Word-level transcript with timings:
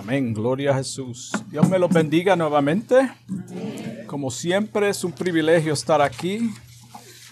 Amén, 0.00 0.32
gloria 0.32 0.70
a 0.70 0.76
Jesús. 0.76 1.30
Dios 1.50 1.68
me 1.68 1.78
los 1.78 1.90
bendiga 1.90 2.34
nuevamente. 2.34 3.12
Como 4.06 4.30
siempre 4.30 4.88
es 4.88 5.04
un 5.04 5.12
privilegio 5.12 5.74
estar 5.74 6.00
aquí 6.00 6.54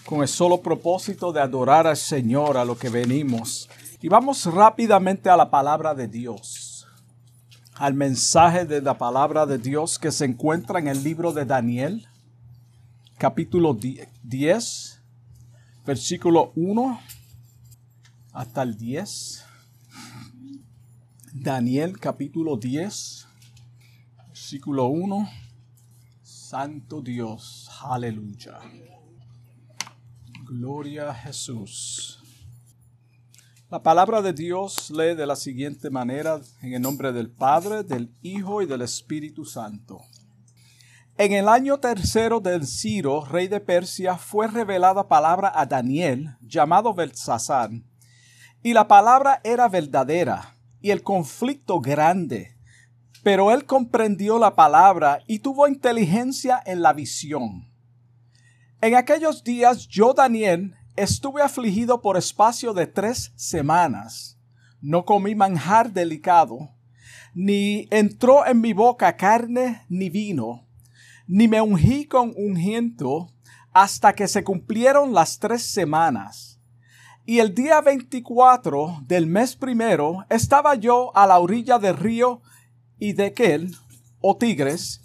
con 0.05 0.21
el 0.21 0.27
solo 0.27 0.61
propósito 0.61 1.31
de 1.31 1.41
adorar 1.41 1.87
al 1.87 1.97
Señor 1.97 2.57
a 2.57 2.65
lo 2.65 2.77
que 2.77 2.89
venimos. 2.89 3.67
Y 4.03 4.07
vamos 4.07 4.45
rápidamente 4.45 5.31
a 5.31 5.35
la 5.35 5.49
palabra 5.49 5.95
de 5.95 6.07
Dios, 6.07 6.85
al 7.73 7.95
mensaje 7.95 8.65
de 8.65 8.83
la 8.83 8.99
palabra 8.99 9.47
de 9.47 9.57
Dios 9.57 9.97
que 9.97 10.11
se 10.11 10.25
encuentra 10.25 10.77
en 10.77 10.89
el 10.89 11.03
libro 11.03 11.33
de 11.33 11.45
Daniel, 11.45 12.07
capítulo 13.17 13.75
10, 14.21 15.01
versículo 15.87 16.51
1 16.55 17.01
hasta 18.31 18.61
el 18.61 18.77
10. 18.77 19.48
Daniel 21.33 21.99
capítulo 21.99 22.57
10, 22.57 23.27
versículo 24.29 24.87
1. 24.87 25.29
Santo 26.23 27.01
Dios, 27.03 27.69
aleluya. 27.83 28.57
Gloria 30.43 31.11
a 31.11 31.13
Jesús. 31.13 32.19
La 33.69 33.83
palabra 33.83 34.23
de 34.23 34.33
Dios 34.33 34.89
lee 34.89 35.13
de 35.13 35.27
la 35.27 35.35
siguiente 35.35 35.91
manera 35.91 36.41
en 36.63 36.73
el 36.73 36.81
nombre 36.81 37.13
del 37.13 37.29
Padre, 37.29 37.83
del 37.83 38.11
Hijo 38.23 38.63
y 38.63 38.65
del 38.65 38.81
Espíritu 38.81 39.45
Santo. 39.45 40.01
En 41.15 41.33
el 41.33 41.47
año 41.47 41.79
tercero 41.79 42.39
del 42.39 42.65
Ciro, 42.65 43.23
rey 43.23 43.47
de 43.47 43.59
Persia, 43.59 44.17
fue 44.17 44.47
revelada 44.47 45.07
palabra 45.07 45.51
a 45.53 45.67
Daniel, 45.67 46.37
llamado 46.41 46.95
Belsasar, 46.95 47.69
y 48.63 48.73
la 48.73 48.87
palabra 48.87 49.41
era 49.43 49.69
verdadera 49.69 50.55
y 50.81 50.91
el 50.91 51.03
conflicto 51.03 51.79
grande. 51.79 52.55
Pero 53.23 53.51
él 53.51 53.65
comprendió 53.65 54.39
la 54.39 54.55
palabra 54.55 55.19
y 55.27 55.39
tuvo 55.39 55.67
inteligencia 55.67 56.61
en 56.65 56.81
la 56.81 56.93
visión. 56.93 57.69
En 58.81 58.95
aquellos 58.95 59.43
días 59.43 59.87
yo, 59.87 60.13
Daniel, 60.13 60.75
estuve 60.95 61.41
afligido 61.41 62.01
por 62.01 62.17
espacio 62.17 62.73
de 62.73 62.87
tres 62.87 63.33
semanas. 63.35 64.37
No 64.81 65.03
comí 65.03 65.35
manjar 65.35 65.91
delicado, 65.91 66.69
ni 67.33 67.87
entró 67.91 68.45
en 68.45 68.61
mi 68.61 68.73
boca 68.73 69.15
carne 69.17 69.81
ni 69.89 70.09
vino, 70.09 70.67
ni 71.27 71.47
me 71.47 71.61
ungí 71.61 72.05
con 72.05 72.33
ungüento 72.35 73.27
hasta 73.73 74.13
que 74.13 74.27
se 74.27 74.43
cumplieron 74.43 75.13
las 75.13 75.39
tres 75.39 75.63
semanas. 75.63 76.58
Y 77.29 77.41
el 77.41 77.53
día 77.53 77.79
24 77.81 79.03
del 79.05 79.27
mes 79.27 79.55
primero 79.55 80.25
estaba 80.31 80.73
yo 80.73 81.15
a 81.15 81.27
la 81.27 81.37
orilla 81.37 81.77
del 81.77 81.95
río 81.95 82.41
Idequel, 82.97 83.75
o 84.19 84.35
Tigres, 84.35 85.03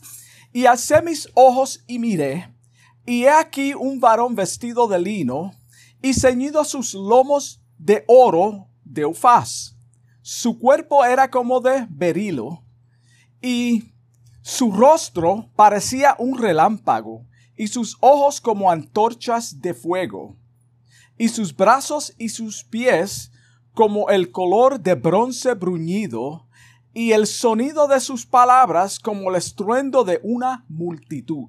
y 0.51 0.65
alcé 0.65 1.03
mis 1.03 1.29
ojos 1.35 1.85
y 1.87 1.99
miré, 1.99 2.51
y 3.05 3.25
he 3.25 3.29
aquí 3.29 3.75
un 3.75 4.01
varón 4.01 4.35
vestido 4.35 4.89
de 4.89 5.01
lino, 5.01 5.51
y 6.01 6.15
ceñido 6.15 6.65
sus 6.65 6.95
lomos 6.95 7.61
de 7.77 8.05
oro 8.09 8.69
de 8.85 9.05
Ufaz. 9.05 9.77
Su 10.23 10.59
cuerpo 10.59 11.05
era 11.05 11.31
como 11.31 11.61
de 11.61 11.87
berilo, 11.91 12.65
y 13.43 13.93
su 14.41 14.73
rostro 14.73 15.51
parecía 15.57 16.17
un 16.19 16.39
relámpago, 16.39 17.27
y 17.55 17.67
sus 17.67 17.99
ojos 18.01 18.41
como 18.41 18.71
antorchas 18.71 19.61
de 19.61 19.75
fuego 19.75 20.39
y 21.19 21.29
sus 21.29 21.55
brazos 21.55 22.15
y 22.19 22.29
sus 22.31 22.65
pies 22.65 23.31
como 23.73 24.11
el 24.11 24.31
color 24.31 24.81
de 24.81 24.95
bronce 24.95 25.55
bruñido, 25.55 26.49
y 26.93 27.11
el 27.11 27.27
sonido 27.27 27.89
de 27.89 27.99
sus 27.99 28.25
palabras 28.25 29.01
como 29.01 29.31
el 29.31 29.37
estruendo 29.37 30.05
de 30.05 30.21
una 30.23 30.65
multitud. 30.69 31.49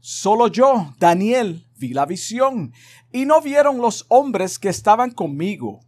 Solo 0.00 0.48
yo, 0.48 0.94
Daniel, 0.98 1.66
vi 1.76 1.92
la 1.92 2.06
visión, 2.06 2.72
y 3.12 3.26
no 3.26 3.42
vieron 3.42 3.78
los 3.78 4.06
hombres 4.08 4.58
que 4.58 4.70
estaban 4.70 5.10
conmigo, 5.10 5.80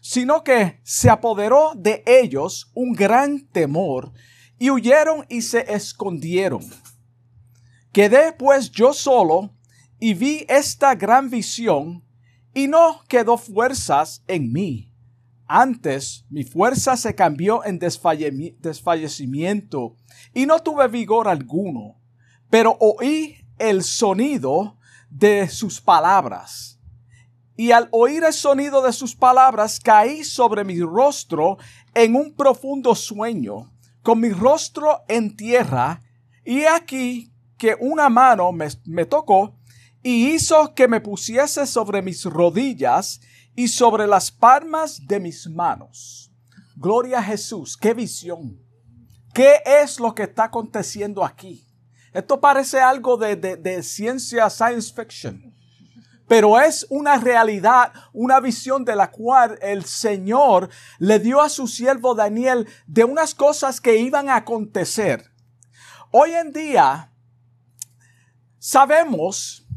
sino 0.00 0.42
que 0.42 0.80
se 0.82 1.10
apoderó 1.10 1.72
de 1.76 2.02
ellos 2.06 2.72
un 2.74 2.92
gran 2.92 3.46
temor, 3.46 4.12
y 4.58 4.70
huyeron 4.70 5.24
y 5.28 5.42
se 5.42 5.72
escondieron. 5.72 6.62
Quedé 7.92 8.32
pues 8.32 8.72
yo 8.72 8.92
solo, 8.92 9.54
y 10.00 10.14
vi 10.14 10.44
esta 10.48 10.96
gran 10.96 11.30
visión, 11.30 12.04
y 12.58 12.66
no 12.66 13.04
quedó 13.06 13.38
fuerzas 13.38 14.24
en 14.26 14.52
mí. 14.52 14.92
Antes 15.46 16.26
mi 16.28 16.42
fuerza 16.42 16.96
se 16.96 17.14
cambió 17.14 17.64
en 17.64 17.78
desfallecimiento 17.78 19.94
y 20.34 20.44
no 20.44 20.58
tuve 20.58 20.88
vigor 20.88 21.28
alguno, 21.28 22.00
pero 22.50 22.76
oí 22.80 23.36
el 23.58 23.84
sonido 23.84 24.76
de 25.08 25.48
sus 25.48 25.80
palabras. 25.80 26.80
Y 27.54 27.70
al 27.70 27.86
oír 27.92 28.24
el 28.24 28.32
sonido 28.32 28.82
de 28.82 28.92
sus 28.92 29.14
palabras 29.14 29.78
caí 29.78 30.24
sobre 30.24 30.64
mi 30.64 30.80
rostro 30.80 31.58
en 31.94 32.16
un 32.16 32.34
profundo 32.34 32.96
sueño, 32.96 33.72
con 34.02 34.18
mi 34.18 34.30
rostro 34.30 35.04
en 35.06 35.36
tierra, 35.36 36.02
y 36.44 36.64
aquí 36.64 37.32
que 37.56 37.76
una 37.78 38.08
mano 38.08 38.50
me, 38.50 38.66
me 38.84 39.04
tocó 39.04 39.57
y 40.08 40.32
hizo 40.32 40.74
que 40.74 40.88
me 40.88 41.02
pusiese 41.02 41.66
sobre 41.66 42.00
mis 42.00 42.24
rodillas 42.24 43.20
y 43.54 43.68
sobre 43.68 44.06
las 44.06 44.30
palmas 44.30 45.06
de 45.06 45.20
mis 45.20 45.46
manos. 45.50 46.32
Gloria 46.76 47.18
a 47.18 47.22
Jesús, 47.22 47.76
qué 47.76 47.92
visión. 47.92 48.58
¿Qué 49.34 49.56
es 49.66 50.00
lo 50.00 50.14
que 50.14 50.22
está 50.22 50.44
aconteciendo 50.44 51.22
aquí? 51.22 51.62
Esto 52.14 52.40
parece 52.40 52.80
algo 52.80 53.18
de, 53.18 53.36
de 53.36 53.82
ciencia 53.82 54.48
science 54.48 54.90
fiction, 54.90 55.54
pero 56.26 56.58
es 56.58 56.86
una 56.88 57.18
realidad, 57.18 57.92
una 58.14 58.40
visión 58.40 58.86
de 58.86 58.96
la 58.96 59.10
cual 59.10 59.58
el 59.60 59.84
Señor 59.84 60.70
le 60.98 61.18
dio 61.18 61.42
a 61.42 61.50
su 61.50 61.66
siervo 61.66 62.14
Daniel 62.14 62.66
de 62.86 63.04
unas 63.04 63.34
cosas 63.34 63.78
que 63.78 63.98
iban 63.98 64.30
a 64.30 64.36
acontecer. 64.36 65.30
Hoy 66.10 66.30
en 66.30 66.50
día 66.50 67.12
sabemos 68.58 69.67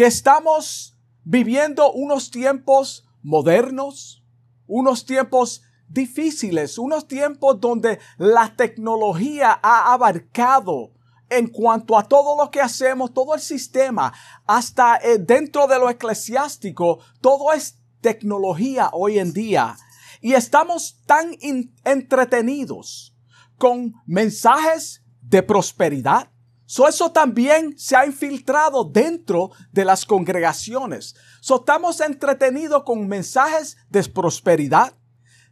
que 0.00 0.06
estamos 0.06 0.96
viviendo 1.24 1.92
unos 1.92 2.30
tiempos 2.30 3.06
modernos, 3.22 4.24
unos 4.66 5.04
tiempos 5.04 5.60
difíciles, 5.88 6.78
unos 6.78 7.06
tiempos 7.06 7.60
donde 7.60 7.98
la 8.16 8.56
tecnología 8.56 9.60
ha 9.62 9.92
abarcado 9.92 10.94
en 11.28 11.48
cuanto 11.48 11.98
a 11.98 12.08
todo 12.08 12.42
lo 12.42 12.50
que 12.50 12.62
hacemos, 12.62 13.12
todo 13.12 13.34
el 13.34 13.42
sistema, 13.42 14.10
hasta 14.46 14.96
eh, 14.96 15.18
dentro 15.18 15.66
de 15.66 15.78
lo 15.78 15.90
eclesiástico, 15.90 17.00
todo 17.20 17.52
es 17.52 17.76
tecnología 18.00 18.88
hoy 18.94 19.18
en 19.18 19.34
día. 19.34 19.76
Y 20.22 20.32
estamos 20.32 21.02
tan 21.04 21.36
entretenidos 21.84 23.14
con 23.58 23.92
mensajes 24.06 25.04
de 25.20 25.42
prosperidad, 25.42 26.30
So, 26.70 26.86
eso 26.86 27.10
también 27.10 27.76
se 27.76 27.96
ha 27.96 28.06
infiltrado 28.06 28.84
dentro 28.84 29.50
de 29.72 29.84
las 29.84 30.06
congregaciones. 30.06 31.16
So, 31.40 31.56
estamos 31.56 32.00
entretenidos 32.00 32.84
con 32.84 33.08
mensajes 33.08 33.76
de 33.88 34.04
prosperidad, 34.04 34.92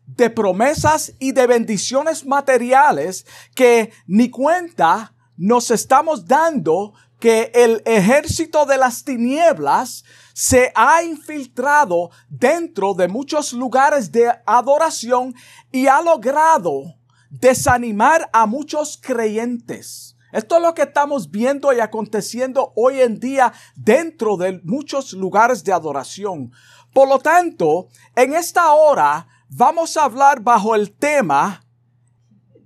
de 0.07 0.31
promesas 0.31 1.13
y 1.19 1.33
de 1.33 1.49
bendiciones 1.49 2.25
materiales 2.25 3.27
que 3.57 3.91
ni 4.07 4.31
cuenta 4.31 5.13
nos 5.37 5.73
estamos 5.73 6.25
dando 6.25 6.93
que 7.19 7.51
el 7.53 7.83
ejército 7.85 8.65
de 8.65 8.79
las 8.79 9.03
tinieblas 9.03 10.05
se 10.35 10.71
ha 10.77 11.03
infiltrado 11.03 12.11
dentro 12.29 12.95
de 12.95 13.09
muchos 13.09 13.53
lugares 13.53 14.13
de 14.13 14.33
adoración 14.47 15.35
y 15.73 15.89
ha 15.89 16.01
logrado 16.01 16.95
desanimar 17.29 18.31
a 18.33 18.47
muchos 18.47 18.97
creyentes. 19.03 20.15
Esto 20.33 20.57
es 20.57 20.63
lo 20.63 20.75
que 20.75 20.83
estamos 20.83 21.31
viendo 21.31 21.73
y 21.73 21.81
aconteciendo 21.81 22.73
hoy 22.77 23.01
en 23.01 23.19
día 23.19 23.53
dentro 23.75 24.37
de 24.37 24.61
muchos 24.65 25.13
lugares 25.13 25.65
de 25.65 25.73
adoración. 25.73 26.53
Por 26.93 27.09
lo 27.09 27.19
tanto, 27.19 27.89
en 28.15 28.35
esta 28.35 28.73
hora 28.73 29.27
vamos 29.49 29.97
a 29.97 30.05
hablar 30.05 30.41
bajo 30.41 30.75
el 30.75 30.93
tema, 30.93 31.65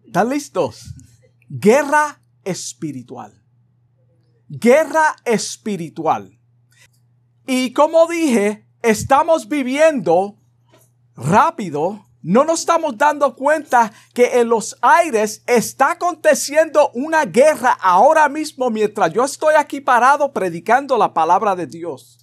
¿están 0.05 0.29
listos? 0.29 0.95
Guerra 1.49 2.21
espiritual. 2.45 3.43
Guerra 4.49 5.17
espiritual. 5.25 6.39
Y 7.47 7.73
como 7.73 8.07
dije, 8.07 8.67
estamos 8.83 9.49
viviendo 9.49 10.37
rápido 11.15 12.07
no 12.23 12.45
nos 12.45 12.61
estamos 12.61 12.97
dando 12.97 13.35
cuenta 13.35 13.93
que 14.15 14.41
en 14.41 14.49
los 14.49 14.79
aires 14.81 15.43
está 15.47 15.93
aconteciendo 15.93 16.91
una 16.95 17.25
guerra 17.25 17.77
ahora 17.81 18.29
mismo 18.29 18.71
mientras 18.71 19.13
yo 19.13 19.25
estoy 19.25 19.55
aquí 19.57 19.81
parado 19.81 20.33
predicando 20.33 20.97
la 20.97 21.13
palabra 21.13 21.57
de 21.57 21.67
Dios. 21.67 22.19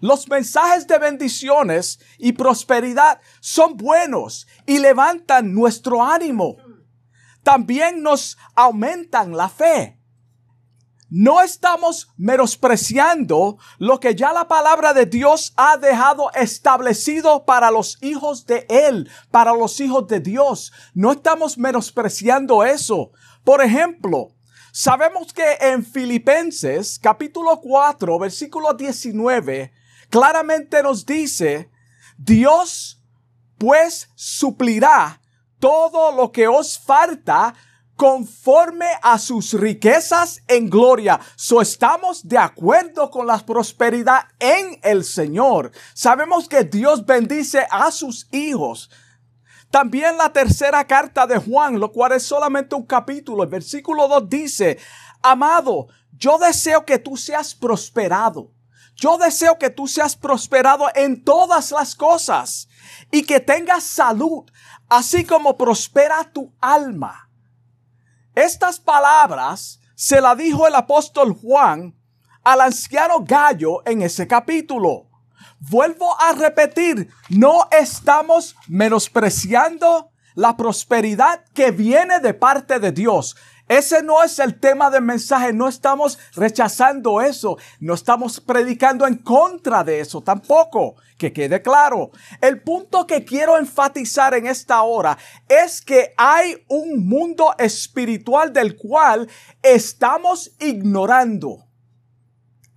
Los 0.00 0.28
mensajes 0.28 0.86
de 0.86 0.98
bendiciones 0.98 2.00
y 2.18 2.32
prosperidad 2.32 3.20
son 3.40 3.76
buenos 3.76 4.46
y 4.66 4.78
levantan 4.78 5.54
nuestro 5.54 6.02
ánimo. 6.02 6.56
también 7.42 8.02
nos 8.02 8.36
aumentan 8.56 9.36
la 9.36 9.48
fe. 9.48 10.00
No 11.08 11.40
estamos 11.40 12.08
menospreciando 12.16 13.58
lo 13.78 14.00
que 14.00 14.16
ya 14.16 14.32
la 14.32 14.48
palabra 14.48 14.92
de 14.92 15.06
Dios 15.06 15.52
ha 15.56 15.76
dejado 15.76 16.32
establecido 16.32 17.44
para 17.44 17.70
los 17.70 18.02
hijos 18.02 18.44
de 18.46 18.66
Él, 18.68 19.08
para 19.30 19.52
los 19.52 19.78
hijos 19.78 20.08
de 20.08 20.18
Dios. 20.18 20.72
No 20.94 21.12
estamos 21.12 21.58
menospreciando 21.58 22.64
eso. 22.64 23.12
Por 23.44 23.62
ejemplo, 23.62 24.34
sabemos 24.72 25.32
que 25.32 25.58
en 25.60 25.84
Filipenses 25.84 26.98
capítulo 26.98 27.60
4, 27.60 28.18
versículo 28.18 28.74
19, 28.74 29.72
claramente 30.10 30.82
nos 30.82 31.06
dice, 31.06 31.70
Dios 32.18 33.00
pues 33.58 34.10
suplirá 34.16 35.20
todo 35.60 36.10
lo 36.10 36.32
que 36.32 36.48
os 36.48 36.78
falta 36.78 37.54
conforme 37.96 38.86
a 39.02 39.18
sus 39.18 39.54
riquezas 39.54 40.42
en 40.46 40.68
gloria. 40.68 41.18
So 41.34 41.60
estamos 41.60 42.28
de 42.28 42.38
acuerdo 42.38 43.10
con 43.10 43.26
la 43.26 43.38
prosperidad 43.38 44.26
en 44.38 44.78
el 44.82 45.04
Señor. 45.04 45.72
Sabemos 45.94 46.48
que 46.48 46.64
Dios 46.64 47.04
bendice 47.04 47.66
a 47.70 47.90
sus 47.90 48.28
hijos. 48.32 48.90
También 49.70 50.16
la 50.16 50.32
tercera 50.32 50.86
carta 50.86 51.26
de 51.26 51.38
Juan, 51.38 51.80
lo 51.80 51.90
cual 51.90 52.12
es 52.12 52.22
solamente 52.22 52.74
un 52.74 52.86
capítulo, 52.86 53.42
el 53.42 53.48
versículo 53.48 54.06
2 54.06 54.28
dice, 54.28 54.78
amado, 55.22 55.88
yo 56.12 56.38
deseo 56.38 56.84
que 56.84 56.98
tú 56.98 57.16
seas 57.16 57.54
prosperado. 57.54 58.52
Yo 58.94 59.18
deseo 59.18 59.58
que 59.58 59.68
tú 59.68 59.86
seas 59.86 60.16
prosperado 60.16 60.86
en 60.94 61.22
todas 61.22 61.70
las 61.70 61.94
cosas 61.94 62.68
y 63.10 63.24
que 63.24 63.40
tengas 63.40 63.84
salud, 63.84 64.44
así 64.88 65.24
como 65.24 65.58
prospera 65.58 66.24
tu 66.32 66.50
alma. 66.60 67.25
Estas 68.36 68.78
palabras 68.78 69.80
se 69.94 70.20
la 70.20 70.34
dijo 70.36 70.66
el 70.68 70.74
apóstol 70.74 71.32
Juan 71.32 71.98
al 72.44 72.60
anciano 72.60 73.24
Gallo 73.24 73.80
en 73.86 74.02
ese 74.02 74.26
capítulo. 74.26 75.08
Vuelvo 75.58 76.14
a 76.20 76.32
repetir, 76.32 77.08
no 77.30 77.66
estamos 77.70 78.54
menospreciando 78.68 80.10
la 80.34 80.54
prosperidad 80.54 81.46
que 81.54 81.70
viene 81.70 82.20
de 82.20 82.34
parte 82.34 82.78
de 82.78 82.92
Dios. 82.92 83.36
Ese 83.68 84.00
no 84.02 84.22
es 84.22 84.38
el 84.38 84.60
tema 84.60 84.90
del 84.90 85.02
mensaje, 85.02 85.52
no 85.52 85.66
estamos 85.66 86.20
rechazando 86.36 87.20
eso, 87.20 87.58
no 87.80 87.94
estamos 87.94 88.40
predicando 88.40 89.08
en 89.08 89.16
contra 89.16 89.82
de 89.82 89.98
eso 89.98 90.20
tampoco, 90.20 90.94
que 91.18 91.32
quede 91.32 91.62
claro. 91.62 92.12
El 92.40 92.62
punto 92.62 93.08
que 93.08 93.24
quiero 93.24 93.58
enfatizar 93.58 94.34
en 94.34 94.46
esta 94.46 94.82
hora 94.82 95.18
es 95.48 95.82
que 95.82 96.14
hay 96.16 96.64
un 96.68 97.08
mundo 97.08 97.56
espiritual 97.58 98.52
del 98.52 98.76
cual 98.76 99.28
estamos 99.62 100.52
ignorando. 100.60 101.66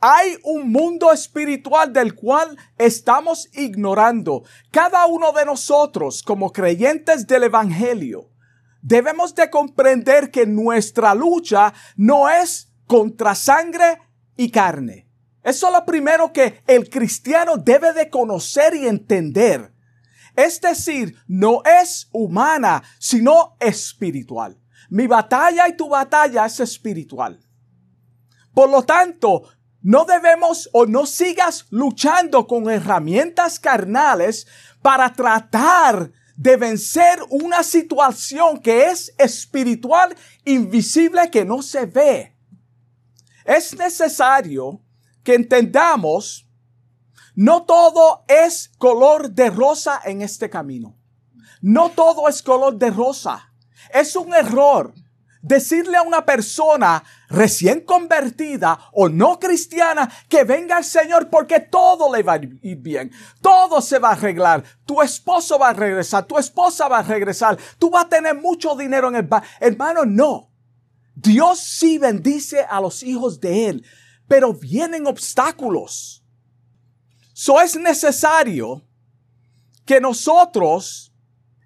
Hay 0.02 0.38
un 0.44 0.72
mundo 0.72 1.12
espiritual 1.12 1.94
del 1.94 2.16
cual 2.16 2.58
estamos 2.80 3.48
ignorando. 3.54 4.44
Cada 4.72 5.06
uno 5.06 5.34
de 5.34 5.46
nosotros 5.46 6.24
como 6.24 6.52
creyentes 6.52 7.28
del 7.28 7.44
Evangelio 7.44 8.29
debemos 8.82 9.36
de 9.36 9.50
comprender 9.50 10.32
que 10.32 10.46
nuestra 10.46 11.14
lucha 11.14 11.74
no 11.96 12.30
es 12.30 12.72
contra 12.88 13.36
sangre 13.36 14.00
y 14.36 14.50
carne. 14.50 15.08
Eso 15.44 15.68
es 15.68 15.74
lo 15.74 15.86
primero 15.86 16.34
que 16.34 16.62
el 16.68 16.90
cristiano 16.90 17.58
debe 17.58 17.94
de 17.94 18.10
conocer 18.10 18.76
y 18.76 18.88
entender. 18.88 19.74
Es 20.36 20.62
decir, 20.62 21.18
no 21.28 21.62
es 21.64 22.08
humana, 22.12 22.84
sino 23.00 23.56
espiritual. 23.60 24.58
Mi 24.90 25.08
batalla 25.08 25.68
y 25.68 25.76
tu 25.76 25.90
batalla 25.90 26.46
es 26.46 26.60
espiritual. 26.60 27.40
Por 28.54 28.70
lo 28.70 28.84
tanto, 28.84 29.44
no 29.82 30.06
debemos 30.06 30.70
o 30.74 30.86
no 30.86 31.06
sigas 31.06 31.68
luchando 31.70 32.48
con 32.48 32.70
herramientas 32.70 33.60
carnales 33.60 34.48
para 34.82 35.14
tratar 35.14 36.12
de 36.40 36.56
vencer 36.56 37.20
una 37.30 37.64
situación 37.64 38.62
que 38.62 38.86
es 38.86 39.14
espiritual, 39.18 40.16
invisible, 40.46 41.30
que 41.30 41.44
no 41.44 41.62
se 41.62 41.86
ve. 41.86 42.34
Es 43.44 43.78
necesario 43.78 44.82
que 45.22 45.36
entendamos, 45.36 46.48
no 47.36 47.64
todo 47.64 48.24
es 48.30 48.72
color 48.78 49.32
de 49.32 49.50
rosa 49.50 50.00
en 50.06 50.22
este 50.22 50.50
camino. 50.50 50.98
No 51.62 51.90
todo 51.90 52.30
es 52.30 52.42
color 52.42 52.78
de 52.78 52.90
rosa. 52.90 53.54
Es 53.94 54.16
un 54.16 54.34
error 54.34 54.94
decirle 55.42 55.98
a 55.98 56.04
una 56.04 56.26
persona 56.26 57.04
recién 57.30 57.82
convertida 57.82 58.80
o 58.92 59.08
no 59.08 59.40
cristiana 59.40 60.12
que 60.28 60.44
venga 60.44 60.78
al 60.78 60.84
Señor 60.84 61.30
porque 61.30 61.60
todo 61.60 62.14
le 62.14 62.24
va 62.24 62.34
a 62.34 62.38
ir 62.38 62.78
bien, 62.78 63.12
todo 63.42 63.82
se 63.82 64.00
va 64.00 64.10
a 64.10 64.14
arreglar, 64.14 64.64
tu 64.86 65.02
esposo 65.02 65.60
va 65.60 65.70
a 65.70 65.74
regresar, 65.74 66.26
tu 66.26 66.38
esposa 66.38 66.88
va 66.88 67.00
a 67.00 67.04
regresar, 67.04 67.58
tú 67.78 67.90
vas 67.90 68.06
a 68.06 68.10
tener 68.10 68.36
mucho 68.36 68.76
dinero 68.76 69.08
en 69.10 69.16
el 69.16 69.24
banco. 69.24 69.48
Hermano, 69.60 70.06
no. 70.06 70.50
Dios 71.16 71.60
sí 71.60 71.98
bendice 71.98 72.62
a 72.62 72.80
los 72.80 73.04
hijos 73.04 73.40
de 73.40 73.68
Él, 73.68 73.86
pero 74.28 74.54
vienen 74.54 75.06
obstáculos. 75.06 76.24
So 77.34 77.60
es 77.62 77.76
necesario 77.76 78.84
que 79.86 80.00
nosotros 80.00 81.14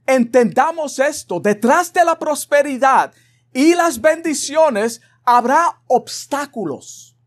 entendamos 0.06 1.00
esto. 1.00 1.40
Detrás 1.40 1.94
de 1.94 2.04
la 2.04 2.18
prosperidad 2.18 3.14
y 3.54 3.76
las 3.76 4.02
bendiciones 4.02 5.02
habrá 5.26 5.82
obstáculos. 5.88 7.18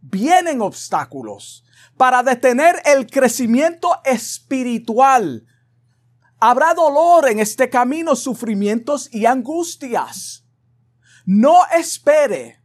Vienen 0.00 0.60
obstáculos 0.60 1.64
para 1.96 2.22
detener 2.22 2.80
el 2.84 3.06
crecimiento 3.06 3.88
espiritual. 4.04 5.46
Habrá 6.40 6.72
dolor 6.74 7.28
en 7.28 7.40
este 7.40 7.68
camino, 7.68 8.14
sufrimientos 8.14 9.12
y 9.12 9.26
angustias. 9.26 10.44
No 11.26 11.58
espere 11.76 12.62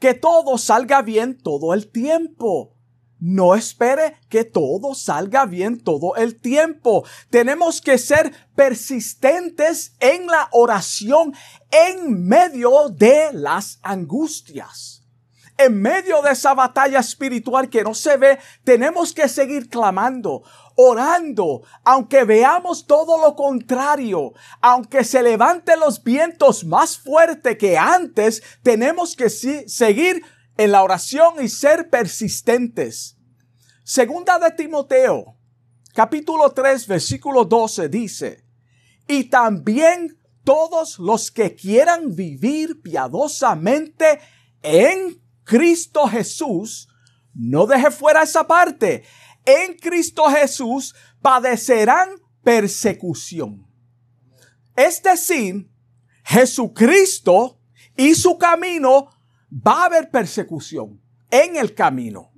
que 0.00 0.14
todo 0.14 0.58
salga 0.58 1.02
bien 1.02 1.38
todo 1.38 1.72
el 1.72 1.90
tiempo. 1.90 2.75
No 3.18 3.54
espere 3.54 4.16
que 4.28 4.44
todo 4.44 4.94
salga 4.94 5.46
bien 5.46 5.80
todo 5.80 6.16
el 6.16 6.38
tiempo. 6.38 7.04
Tenemos 7.30 7.80
que 7.80 7.96
ser 7.96 8.32
persistentes 8.54 9.94
en 10.00 10.26
la 10.26 10.48
oración 10.52 11.34
en 11.70 12.26
medio 12.26 12.90
de 12.90 13.30
las 13.32 13.78
angustias. 13.82 15.02
En 15.58 15.80
medio 15.80 16.20
de 16.20 16.32
esa 16.32 16.52
batalla 16.52 17.00
espiritual 17.00 17.70
que 17.70 17.82
no 17.82 17.94
se 17.94 18.18
ve, 18.18 18.38
tenemos 18.62 19.14
que 19.14 19.26
seguir 19.26 19.70
clamando, 19.70 20.42
orando, 20.74 21.62
aunque 21.82 22.24
veamos 22.24 22.86
todo 22.86 23.18
lo 23.18 23.34
contrario, 23.34 24.34
aunque 24.60 25.02
se 25.02 25.22
levanten 25.22 25.80
los 25.80 26.04
vientos 26.04 26.64
más 26.66 26.98
fuerte 26.98 27.56
que 27.56 27.78
antes, 27.78 28.42
tenemos 28.62 29.16
que 29.16 29.30
seguir 29.30 30.22
en 30.56 30.72
la 30.72 30.82
oración 30.82 31.42
y 31.42 31.48
ser 31.48 31.90
persistentes. 31.90 33.16
Segunda 33.84 34.38
de 34.38 34.50
Timoteo, 34.52 35.36
capítulo 35.94 36.50
3, 36.50 36.86
versículo 36.86 37.44
12 37.44 37.88
dice, 37.88 38.44
y 39.06 39.24
también 39.24 40.18
todos 40.44 40.98
los 40.98 41.30
que 41.30 41.54
quieran 41.54 42.14
vivir 42.14 42.80
piadosamente 42.82 44.20
en 44.62 45.22
Cristo 45.44 46.06
Jesús, 46.08 46.88
no 47.34 47.66
deje 47.66 47.90
fuera 47.90 48.22
esa 48.22 48.46
parte, 48.46 49.04
en 49.44 49.74
Cristo 49.74 50.24
Jesús 50.24 50.94
padecerán 51.22 52.08
persecución. 52.42 53.66
Es 54.74 55.02
decir, 55.02 55.70
Jesucristo 56.24 57.60
y 57.96 58.14
su 58.14 58.36
camino 58.36 59.08
va 59.50 59.82
a 59.82 59.84
haber 59.86 60.10
persecución 60.10 61.00
en 61.30 61.56
el 61.56 61.74
camino. 61.74 62.32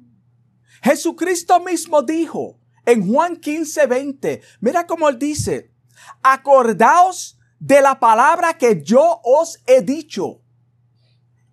Jesucristo 0.82 1.60
mismo 1.60 2.02
dijo 2.02 2.58
en 2.84 3.06
Juan 3.06 3.36
15, 3.36 3.86
20, 3.86 4.42
mira 4.60 4.86
cómo 4.86 5.08
él 5.08 5.18
dice, 5.18 5.72
acordaos 6.22 7.38
de 7.58 7.80
la 7.80 7.98
palabra 7.98 8.56
que 8.56 8.82
yo 8.82 9.20
os 9.24 9.58
he 9.66 9.82
dicho. 9.82 10.42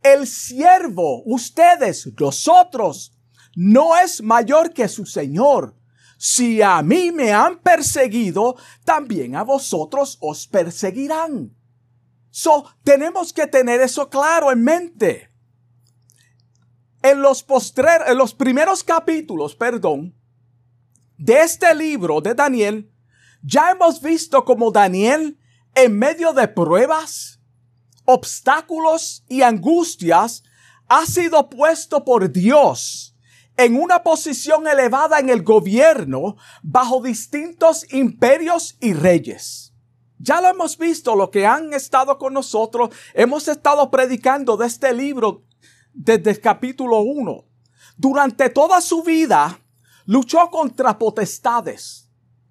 El 0.02 0.28
siervo, 0.28 1.24
ustedes, 1.26 2.08
nosotros, 2.20 3.18
no 3.56 3.98
es 3.98 4.22
mayor 4.22 4.72
que 4.72 4.88
su 4.88 5.06
Señor. 5.06 5.76
Si 6.18 6.62
a 6.62 6.82
mí 6.82 7.12
me 7.12 7.34
han 7.34 7.60
perseguido, 7.60 8.56
también 8.86 9.36
a 9.36 9.44
vosotros 9.44 10.18
os 10.22 10.48
perseguirán. 10.48 11.56
So, 12.30 12.66
tenemos 12.84 13.34
que 13.34 13.48
tener 13.48 13.82
eso 13.82 14.10
claro 14.10 14.52
en 14.52 14.64
mente 14.64 15.35
en 17.12 18.18
los 18.18 18.34
primeros 18.34 18.84
capítulos, 18.84 19.56
perdón, 19.56 20.16
de 21.18 21.42
este 21.42 21.74
libro 21.74 22.22
de 22.22 22.34
Daniel, 22.34 22.92
ya 23.42 23.72
hemos 23.72 24.02
visto 24.02 24.44
como 24.44 24.72
Daniel, 24.72 25.40
en 25.76 25.98
medio 25.98 26.34
de 26.34 26.48
pruebas, 26.48 27.40
obstáculos 28.06 29.24
y 29.28 29.42
angustias, 29.42 30.44
ha 30.88 31.06
sido 31.06 31.50
puesto 31.50 32.06
por 32.06 32.32
Dios 32.32 33.16
en 33.58 33.80
una 33.82 34.04
posición 34.04 34.68
elevada 34.68 35.20
en 35.20 35.30
el 35.30 35.44
gobierno 35.44 36.36
bajo 36.62 37.02
distintos 37.02 37.92
imperios 37.94 38.78
y 38.82 38.94
reyes. 38.94 39.74
Ya 40.18 40.42
lo 40.42 40.50
hemos 40.50 40.78
visto, 40.78 41.16
lo 41.16 41.30
que 41.30 41.46
han 41.46 41.74
estado 41.74 42.18
con 42.18 42.34
nosotros, 42.34 42.90
hemos 43.14 43.48
estado 43.48 43.92
predicando 43.92 44.58
de 44.58 44.68
este 44.68 44.94
libro 44.94 45.44
desde 45.96 46.32
el 46.32 46.42
capítulo 46.42 47.00
1. 47.00 47.46
Durante 47.98 48.50
toda 48.50 48.82
su 48.82 49.02
vida 49.02 49.60
luchó 50.06 50.50
contra 50.52 51.00
potestades 51.00 52.06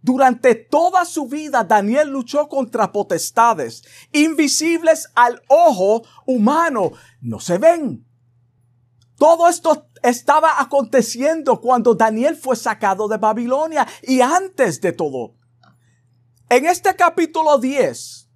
durante 0.05 0.55
toda 0.55 1.07
su 1.07 1.29
vida 1.29 1.65
Daniel 1.65 2.11
luchó 2.11 2.47
contra 2.51 2.93
potestades 2.93 3.83
invisibles 4.13 5.09
al 5.15 5.43
ojo 5.49 6.03
humano. 6.27 6.93
No 7.23 7.41
se 7.41 7.57
ven. 7.57 8.07
Todo 9.17 9.49
esto 9.49 9.89
estaba 10.03 10.61
aconteciendo 10.61 11.59
cuando 11.59 11.95
Daniel 11.95 12.37
fue 12.37 12.55
sacado 12.55 13.09
de 13.09 13.17
Babilonia 13.17 13.89
y 14.03 14.21
antes 14.21 14.83
de 14.83 14.93
todo. 14.93 15.37
En 16.51 16.67
este 16.67 16.95
capítulo 16.95 17.57
10, 17.57 18.29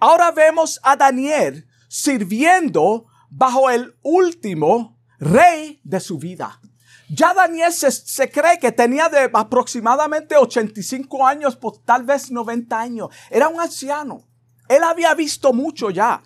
ahora 0.00 0.30
vemos 0.30 0.78
a 0.82 0.94
Daniel 0.94 1.66
sirviendo 1.88 3.06
bajo 3.36 3.68
el 3.68 3.96
último 4.02 4.96
rey 5.18 5.80
de 5.82 5.98
su 5.98 6.18
vida. 6.18 6.60
Ya 7.08 7.34
Daniel 7.34 7.72
se, 7.72 8.30
cree 8.30 8.58
que 8.58 8.72
tenía 8.72 9.08
de 9.08 9.28
aproximadamente 9.32 10.36
85 10.36 11.26
años, 11.26 11.56
por 11.56 11.78
tal 11.78 12.04
vez 12.04 12.30
90 12.30 12.78
años. 12.78 13.08
Era 13.30 13.48
un 13.48 13.60
anciano. 13.60 14.26
Él 14.68 14.82
había 14.82 15.14
visto 15.14 15.52
mucho 15.52 15.90
ya. 15.90 16.22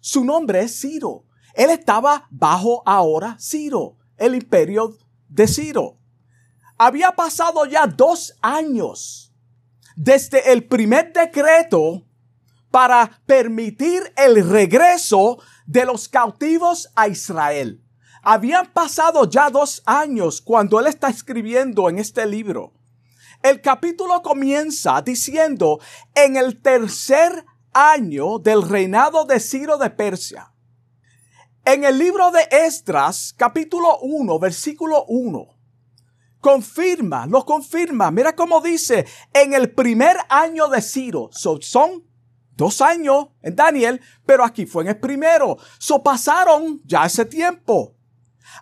Su 0.00 0.24
nombre 0.24 0.62
es 0.62 0.80
Ciro. 0.80 1.24
Él 1.54 1.68
estaba 1.68 2.26
bajo 2.30 2.82
ahora 2.86 3.36
Ciro, 3.38 3.98
el 4.16 4.34
imperio 4.34 4.96
de 5.28 5.46
Ciro. 5.46 5.98
Había 6.78 7.12
pasado 7.12 7.66
ya 7.66 7.86
dos 7.86 8.34
años 8.40 9.34
desde 9.96 10.52
el 10.52 10.66
primer 10.66 11.12
decreto 11.12 12.06
para 12.70 13.20
permitir 13.26 14.12
el 14.16 14.48
regreso 14.48 15.38
de 15.66 15.84
los 15.84 16.08
cautivos 16.08 16.90
a 16.94 17.08
Israel. 17.08 17.82
Habían 18.22 18.72
pasado 18.72 19.28
ya 19.28 19.50
dos 19.50 19.82
años 19.84 20.40
cuando 20.40 20.78
él 20.78 20.86
está 20.86 21.08
escribiendo 21.08 21.88
en 21.88 21.98
este 21.98 22.26
libro. 22.26 22.72
El 23.42 23.60
capítulo 23.60 24.22
comienza 24.22 25.02
diciendo, 25.02 25.80
en 26.14 26.36
el 26.36 26.62
tercer 26.62 27.44
año 27.72 28.38
del 28.38 28.62
reinado 28.62 29.24
de 29.24 29.40
Ciro 29.40 29.78
de 29.78 29.90
Persia. 29.90 30.52
En 31.64 31.84
el 31.84 31.98
libro 31.98 32.30
de 32.30 32.46
Esdras, 32.50 33.34
capítulo 33.36 33.98
1, 34.00 34.38
versículo 34.38 35.04
1, 35.08 35.48
confirma, 36.40 37.26
lo 37.26 37.44
confirma. 37.44 38.10
Mira 38.10 38.34
cómo 38.34 38.60
dice, 38.60 39.06
en 39.32 39.54
el 39.54 39.72
primer 39.72 40.16
año 40.28 40.68
de 40.68 40.82
Ciro, 40.82 41.30
son 41.32 42.04
dos 42.62 42.80
años 42.80 43.28
en 43.42 43.56
Daniel, 43.56 44.00
pero 44.24 44.44
aquí 44.44 44.66
fue 44.66 44.84
en 44.84 44.90
el 44.90 45.00
primero. 45.00 45.58
So 45.78 46.02
pasaron 46.02 46.80
ya 46.84 47.04
ese 47.06 47.24
tiempo. 47.24 47.96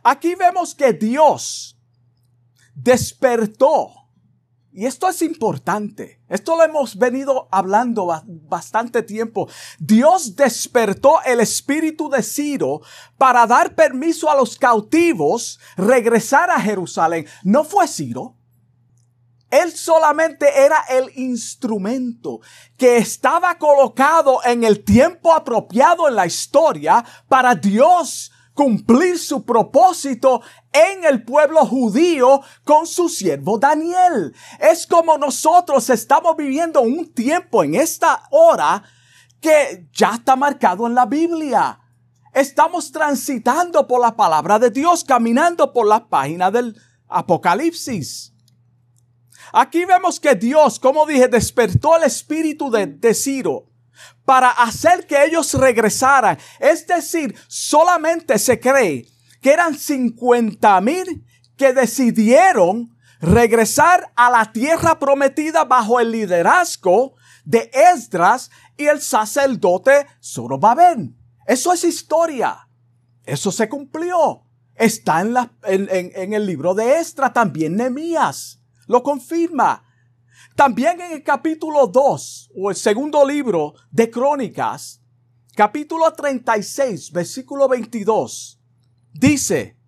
Aquí 0.02 0.34
vemos 0.34 0.74
que 0.74 0.92
Dios 0.92 1.78
despertó. 2.74 3.92
Y 4.72 4.86
esto 4.86 5.08
es 5.08 5.20
importante. 5.20 6.22
Esto 6.28 6.56
lo 6.56 6.62
hemos 6.62 6.96
venido 6.96 7.48
hablando 7.50 8.08
bastante 8.48 9.02
tiempo. 9.02 9.48
Dios 9.78 10.36
despertó 10.36 11.20
el 11.26 11.40
espíritu 11.40 12.08
de 12.08 12.22
Ciro 12.22 12.80
para 13.18 13.46
dar 13.46 13.74
permiso 13.74 14.30
a 14.30 14.36
los 14.36 14.56
cautivos 14.56 15.58
regresar 15.76 16.50
a 16.50 16.60
Jerusalén. 16.60 17.26
No 17.42 17.64
fue 17.64 17.86
Ciro. 17.88 18.36
Él 19.50 19.72
solamente 19.72 20.46
era 20.64 20.80
el 20.88 21.10
instrumento 21.16 22.40
que 22.76 22.98
estaba 22.98 23.58
colocado 23.58 24.40
en 24.44 24.64
el 24.64 24.84
tiempo 24.84 25.34
apropiado 25.34 26.08
en 26.08 26.14
la 26.14 26.26
historia 26.26 27.04
para 27.28 27.54
Dios 27.54 28.30
cumplir 28.54 29.18
su 29.18 29.44
propósito 29.44 30.42
en 30.72 31.04
el 31.04 31.24
pueblo 31.24 31.64
judío 31.66 32.42
con 32.64 32.86
su 32.86 33.08
siervo 33.08 33.58
Daniel. 33.58 34.34
Es 34.58 34.86
como 34.86 35.18
nosotros 35.18 35.88
estamos 35.90 36.36
viviendo 36.36 36.82
un 36.82 37.12
tiempo 37.12 37.64
en 37.64 37.74
esta 37.74 38.22
hora 38.30 38.82
que 39.40 39.88
ya 39.92 40.14
está 40.14 40.36
marcado 40.36 40.86
en 40.86 40.94
la 40.94 41.06
Biblia. 41.06 41.80
Estamos 42.32 42.92
transitando 42.92 43.88
por 43.88 44.00
la 44.00 44.14
palabra 44.14 44.58
de 44.58 44.70
Dios, 44.70 45.02
caminando 45.02 45.72
por 45.72 45.86
la 45.86 46.06
página 46.06 46.50
del 46.50 46.80
Apocalipsis. 47.08 48.32
Aquí 49.52 49.84
vemos 49.84 50.20
que 50.20 50.34
Dios, 50.34 50.78
como 50.78 51.06
dije, 51.06 51.28
despertó 51.28 51.96
el 51.96 52.04
espíritu 52.04 52.70
de, 52.70 53.14
Ciro 53.14 53.66
para 54.24 54.50
hacer 54.50 55.06
que 55.06 55.24
ellos 55.24 55.54
regresaran. 55.54 56.38
Es 56.58 56.86
decir, 56.86 57.34
solamente 57.48 58.38
se 58.38 58.60
cree 58.60 59.06
que 59.40 59.52
eran 59.52 59.76
50 59.76 60.80
mil 60.80 61.24
que 61.56 61.72
decidieron 61.72 62.96
regresar 63.20 64.12
a 64.14 64.30
la 64.30 64.52
tierra 64.52 64.98
prometida 64.98 65.64
bajo 65.64 66.00
el 66.00 66.12
liderazgo 66.12 67.14
de 67.44 67.70
Esdras 67.72 68.50
y 68.76 68.86
el 68.86 69.00
sacerdote 69.00 70.06
Zorobabel. 70.22 71.14
Eso 71.46 71.72
es 71.72 71.84
historia. 71.84 72.68
Eso 73.24 73.52
se 73.52 73.68
cumplió. 73.68 74.44
Está 74.74 75.20
en, 75.20 75.36
en, 75.64 76.32
el 76.32 76.46
libro 76.46 76.74
de 76.74 76.98
Esdras, 76.98 77.32
también 77.32 77.76
Nehemías. 77.76 78.59
Lo 78.90 79.04
confirma. 79.04 79.84
También 80.56 81.00
en 81.00 81.12
el 81.12 81.22
capítulo 81.22 81.86
2 81.86 82.50
o 82.56 82.70
el 82.70 82.74
segundo 82.74 83.24
libro 83.24 83.74
de 83.92 84.10
Crónicas, 84.10 85.00
capítulo 85.54 86.12
36, 86.12 87.12
versículo 87.12 87.68
22, 87.68 88.60
dice, 89.12 89.78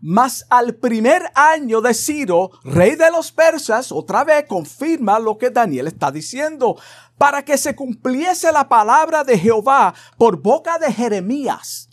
mas 0.00 0.46
al 0.50 0.76
primer 0.76 1.32
año 1.34 1.80
de 1.80 1.94
Ciro, 1.94 2.52
rey 2.62 2.94
de 2.94 3.10
los 3.10 3.32
persas, 3.32 3.90
otra 3.90 4.22
vez 4.22 4.44
confirma 4.46 5.18
lo 5.18 5.36
que 5.36 5.50
Daniel 5.50 5.88
está 5.88 6.12
diciendo, 6.12 6.76
para 7.18 7.44
que 7.44 7.58
se 7.58 7.74
cumpliese 7.74 8.52
la 8.52 8.68
palabra 8.68 9.24
de 9.24 9.36
Jehová 9.36 9.92
por 10.16 10.40
boca 10.40 10.78
de 10.78 10.92
Jeremías. 10.92 11.88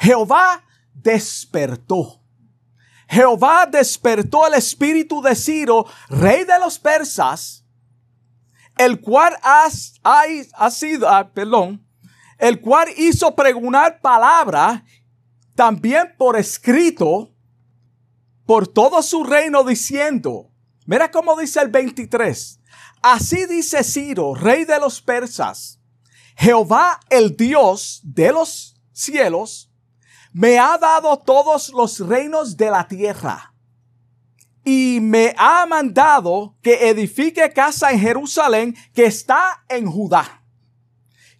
Jehová 0.00 0.64
despertó. 0.92 2.19
Jehová 3.10 3.66
despertó 3.66 4.46
el 4.46 4.54
espíritu 4.54 5.20
de 5.20 5.34
Ciro, 5.34 5.84
rey 6.08 6.44
de 6.44 6.58
los 6.60 6.78
persas, 6.78 7.64
el 8.78 9.00
cual 9.00 9.36
ha, 9.42 10.70
sido, 10.70 11.08
ah, 11.08 11.28
perdón, 11.34 11.84
el 12.38 12.60
cual 12.60 12.88
hizo 12.96 13.34
pregonar 13.34 14.00
palabra 14.00 14.84
también 15.56 16.14
por 16.16 16.38
escrito 16.38 17.34
por 18.46 18.68
todo 18.68 19.02
su 19.02 19.24
reino 19.24 19.64
diciendo, 19.64 20.48
mira 20.86 21.10
cómo 21.10 21.36
dice 21.36 21.60
el 21.60 21.68
23, 21.68 22.60
así 23.02 23.44
dice 23.46 23.82
Ciro, 23.82 24.36
rey 24.36 24.64
de 24.64 24.78
los 24.78 25.02
persas, 25.02 25.80
Jehová 26.36 27.00
el 27.10 27.36
Dios 27.36 28.02
de 28.04 28.30
los 28.30 28.80
cielos, 28.92 29.69
me 30.32 30.58
ha 30.58 30.78
dado 30.78 31.18
todos 31.18 31.70
los 31.70 31.98
reinos 32.00 32.56
de 32.56 32.70
la 32.70 32.86
tierra 32.86 33.50
y 34.64 34.98
me 35.00 35.34
ha 35.36 35.66
mandado 35.66 36.56
que 36.62 36.88
edifique 36.88 37.52
casa 37.52 37.90
en 37.90 38.00
Jerusalén 38.00 38.76
que 38.94 39.06
está 39.06 39.64
en 39.68 39.90
Judá. 39.90 40.44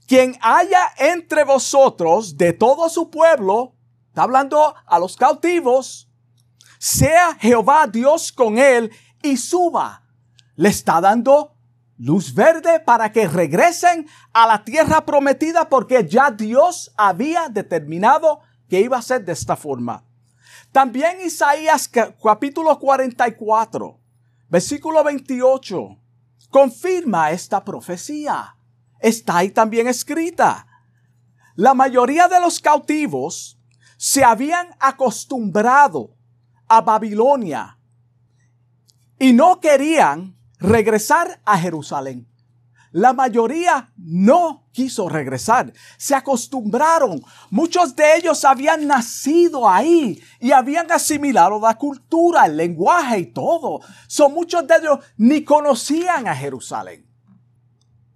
Quien 0.06 0.36
haya 0.40 0.90
entre 0.98 1.44
vosotros 1.44 2.36
de 2.36 2.52
todo 2.52 2.88
su 2.88 3.10
pueblo, 3.10 3.76
está 4.08 4.22
hablando 4.22 4.74
a 4.86 4.98
los 4.98 5.16
cautivos, 5.16 6.08
sea 6.78 7.36
Jehová 7.38 7.86
Dios 7.86 8.32
con 8.32 8.58
él 8.58 8.90
y 9.22 9.36
suba. 9.36 10.02
Le 10.56 10.70
está 10.70 11.00
dando 11.00 11.54
luz 11.96 12.34
verde 12.34 12.80
para 12.80 13.12
que 13.12 13.28
regresen 13.28 14.08
a 14.32 14.46
la 14.46 14.64
tierra 14.64 15.04
prometida 15.04 15.68
porque 15.68 16.08
ya 16.08 16.30
Dios 16.30 16.92
había 16.96 17.48
determinado 17.48 18.40
que 18.70 18.80
iba 18.80 18.96
a 18.96 19.02
ser 19.02 19.24
de 19.24 19.32
esta 19.32 19.56
forma. 19.56 20.04
También 20.70 21.20
Isaías 21.20 21.90
capítulo 22.22 22.78
44, 22.78 24.00
versículo 24.48 25.02
28, 25.02 25.98
confirma 26.48 27.32
esta 27.32 27.64
profecía. 27.64 28.56
Está 29.00 29.38
ahí 29.38 29.50
también 29.50 29.88
escrita. 29.88 30.66
La 31.56 31.74
mayoría 31.74 32.28
de 32.28 32.38
los 32.38 32.60
cautivos 32.60 33.58
se 33.96 34.22
habían 34.22 34.68
acostumbrado 34.78 36.16
a 36.68 36.80
Babilonia 36.80 37.76
y 39.18 39.32
no 39.32 39.58
querían 39.58 40.38
regresar 40.60 41.40
a 41.44 41.58
Jerusalén. 41.58 42.29
La 42.92 43.12
mayoría 43.12 43.92
no 43.96 44.66
quiso 44.72 45.08
regresar. 45.08 45.72
Se 45.96 46.14
acostumbraron. 46.14 47.22
Muchos 47.50 47.94
de 47.94 48.16
ellos 48.16 48.44
habían 48.44 48.86
nacido 48.86 49.68
ahí 49.68 50.20
y 50.40 50.50
habían 50.50 50.90
asimilado 50.90 51.60
la 51.60 51.78
cultura, 51.78 52.46
el 52.46 52.56
lenguaje 52.56 53.20
y 53.20 53.26
todo. 53.26 53.80
Son 54.08 54.32
muchos 54.32 54.66
de 54.66 54.74
ellos 54.76 54.98
ni 55.16 55.44
conocían 55.44 56.26
a 56.26 56.34
Jerusalén. 56.34 57.06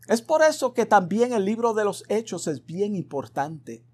Es 0.08 0.20
por 0.20 0.42
eso 0.42 0.74
que 0.74 0.86
también 0.86 1.32
el 1.32 1.44
libro 1.44 1.72
de 1.72 1.84
los 1.84 2.04
Hechos 2.08 2.46
es 2.46 2.64
bien 2.64 2.94
importante. 2.94 3.86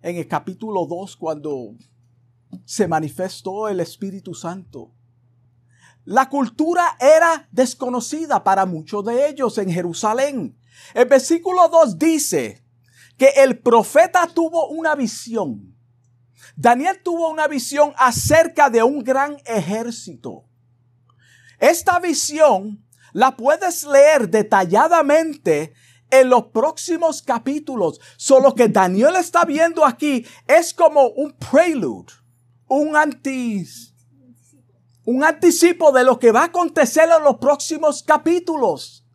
En 0.00 0.16
el 0.16 0.28
capítulo 0.28 0.86
2, 0.86 1.16
cuando 1.16 1.74
se 2.64 2.86
manifestó 2.86 3.68
el 3.68 3.80
Espíritu 3.80 4.32
Santo, 4.32 4.94
la 6.08 6.30
cultura 6.30 6.96
era 6.98 7.46
desconocida 7.52 8.42
para 8.42 8.64
muchos 8.64 9.04
de 9.04 9.28
ellos 9.28 9.58
en 9.58 9.70
Jerusalén. 9.70 10.58
El 10.94 11.04
versículo 11.04 11.68
2 11.68 11.98
dice 11.98 12.64
que 13.18 13.28
el 13.36 13.58
profeta 13.58 14.26
tuvo 14.26 14.68
una 14.68 14.94
visión. 14.94 15.76
Daniel 16.56 17.02
tuvo 17.04 17.28
una 17.28 17.46
visión 17.46 17.92
acerca 17.98 18.70
de 18.70 18.82
un 18.82 19.04
gran 19.04 19.36
ejército. 19.44 20.46
Esta 21.58 21.98
visión 21.98 22.82
la 23.12 23.36
puedes 23.36 23.84
leer 23.84 24.30
detalladamente 24.30 25.74
en 26.10 26.30
los 26.30 26.46
próximos 26.46 27.20
capítulos. 27.20 28.00
Solo 28.16 28.54
que 28.54 28.68
Daniel 28.68 29.14
está 29.16 29.44
viendo 29.44 29.84
aquí 29.84 30.24
es 30.46 30.72
como 30.72 31.08
un 31.08 31.32
prelude, 31.32 32.14
un 32.66 32.96
antis 32.96 33.88
un 35.08 35.24
anticipo 35.24 35.90
de 35.90 36.04
lo 36.04 36.18
que 36.18 36.32
va 36.32 36.42
a 36.42 36.44
acontecer 36.52 37.08
en 37.08 37.24
los 37.24 37.38
próximos 37.38 38.02
capítulos. 38.02 39.06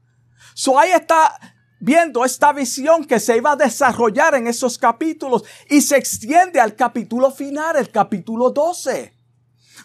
So 0.56 0.80
ahí 0.80 0.90
está 0.90 1.40
viendo 1.80 2.26
esta 2.26 2.52
visión 2.52 3.06
que 3.06 3.20
se 3.20 3.38
iba 3.38 3.52
a 3.52 3.56
desarrollar 3.56 4.34
en 4.34 4.48
esos 4.48 4.80
capítulos 4.80 5.44
y 5.70 5.82
se 5.82 5.96
extiende 5.96 6.60
al 6.60 6.76
capítulo 6.76 7.30
final, 7.30 7.76
el 7.76 7.92
capítulo 7.92 8.50
12. 8.50 9.14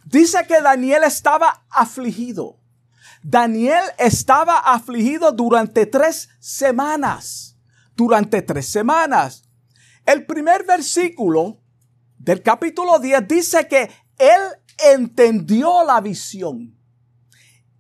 Dice 0.07 0.47
que 0.49 0.62
Daniel 0.62 1.05
estaba 1.05 1.67
afligido. 1.69 2.59
Daniel 3.23 3.83
estaba 3.99 4.61
afligido 4.61 5.31
durante 5.33 5.85
tres 5.85 6.31
semanas. 6.41 7.59
Durante 7.95 8.41
tres 8.41 8.67
semanas. 8.67 9.43
El 10.07 10.25
primer 10.25 10.65
versículo 10.65 11.61
del 12.17 12.43
capítulo 12.43 12.99
10 12.99 13.29
dice 13.29 13.69
que 13.69 13.91
él 14.17 14.41
entendió 14.78 15.85
la 15.85 16.00
visión 16.00 16.78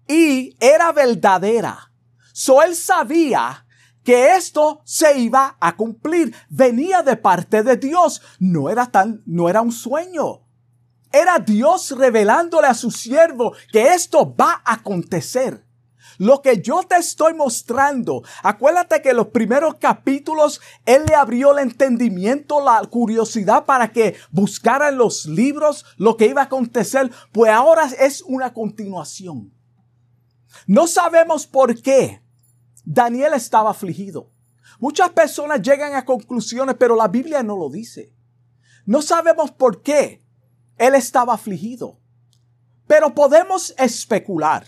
y 0.06 0.56
era 0.58 0.92
verdadera. 0.92 1.92
So 2.32 2.62
él 2.62 2.74
sabía 2.74 3.66
que 4.02 4.36
esto 4.36 4.80
se 4.84 5.18
iba 5.18 5.56
a 5.60 5.76
cumplir. 5.76 6.34
Venía 6.48 7.02
de 7.02 7.16
parte 7.16 7.62
de 7.62 7.76
Dios. 7.76 8.22
No 8.38 8.70
era 8.70 8.86
tan, 8.86 9.22
no 9.26 9.48
era 9.48 9.60
un 9.60 9.70
sueño. 9.72 10.46
Era 11.12 11.38
Dios 11.38 11.90
revelándole 11.90 12.68
a 12.68 12.74
su 12.74 12.90
siervo 12.90 13.54
que 13.70 13.92
esto 13.92 14.34
va 14.34 14.62
a 14.64 14.74
acontecer. 14.74 15.67
Lo 16.18 16.42
que 16.42 16.60
yo 16.60 16.82
te 16.82 16.96
estoy 16.96 17.32
mostrando, 17.34 18.24
acuérdate 18.42 19.00
que 19.00 19.12
los 19.12 19.28
primeros 19.28 19.76
capítulos 19.76 20.60
Él 20.84 21.04
le 21.08 21.14
abrió 21.14 21.52
el 21.52 21.60
entendimiento, 21.60 22.60
la 22.60 22.80
curiosidad 22.90 23.64
para 23.64 23.92
que 23.92 24.16
buscara 24.32 24.88
en 24.88 24.98
los 24.98 25.26
libros 25.26 25.84
lo 25.96 26.16
que 26.16 26.26
iba 26.26 26.42
a 26.42 26.46
acontecer, 26.46 27.10
pues 27.32 27.52
ahora 27.52 27.86
es 28.00 28.22
una 28.22 28.52
continuación. 28.52 29.54
No 30.66 30.88
sabemos 30.88 31.46
por 31.46 31.80
qué 31.80 32.20
Daniel 32.84 33.34
estaba 33.34 33.70
afligido. 33.70 34.32
Muchas 34.80 35.10
personas 35.10 35.62
llegan 35.62 35.94
a 35.94 36.04
conclusiones, 36.04 36.74
pero 36.78 36.96
la 36.96 37.06
Biblia 37.06 37.44
no 37.44 37.56
lo 37.56 37.68
dice. 37.68 38.12
No 38.86 39.02
sabemos 39.02 39.52
por 39.52 39.82
qué 39.82 40.24
él 40.78 40.94
estaba 40.94 41.34
afligido. 41.34 42.00
Pero 42.86 43.14
podemos 43.14 43.74
especular 43.76 44.66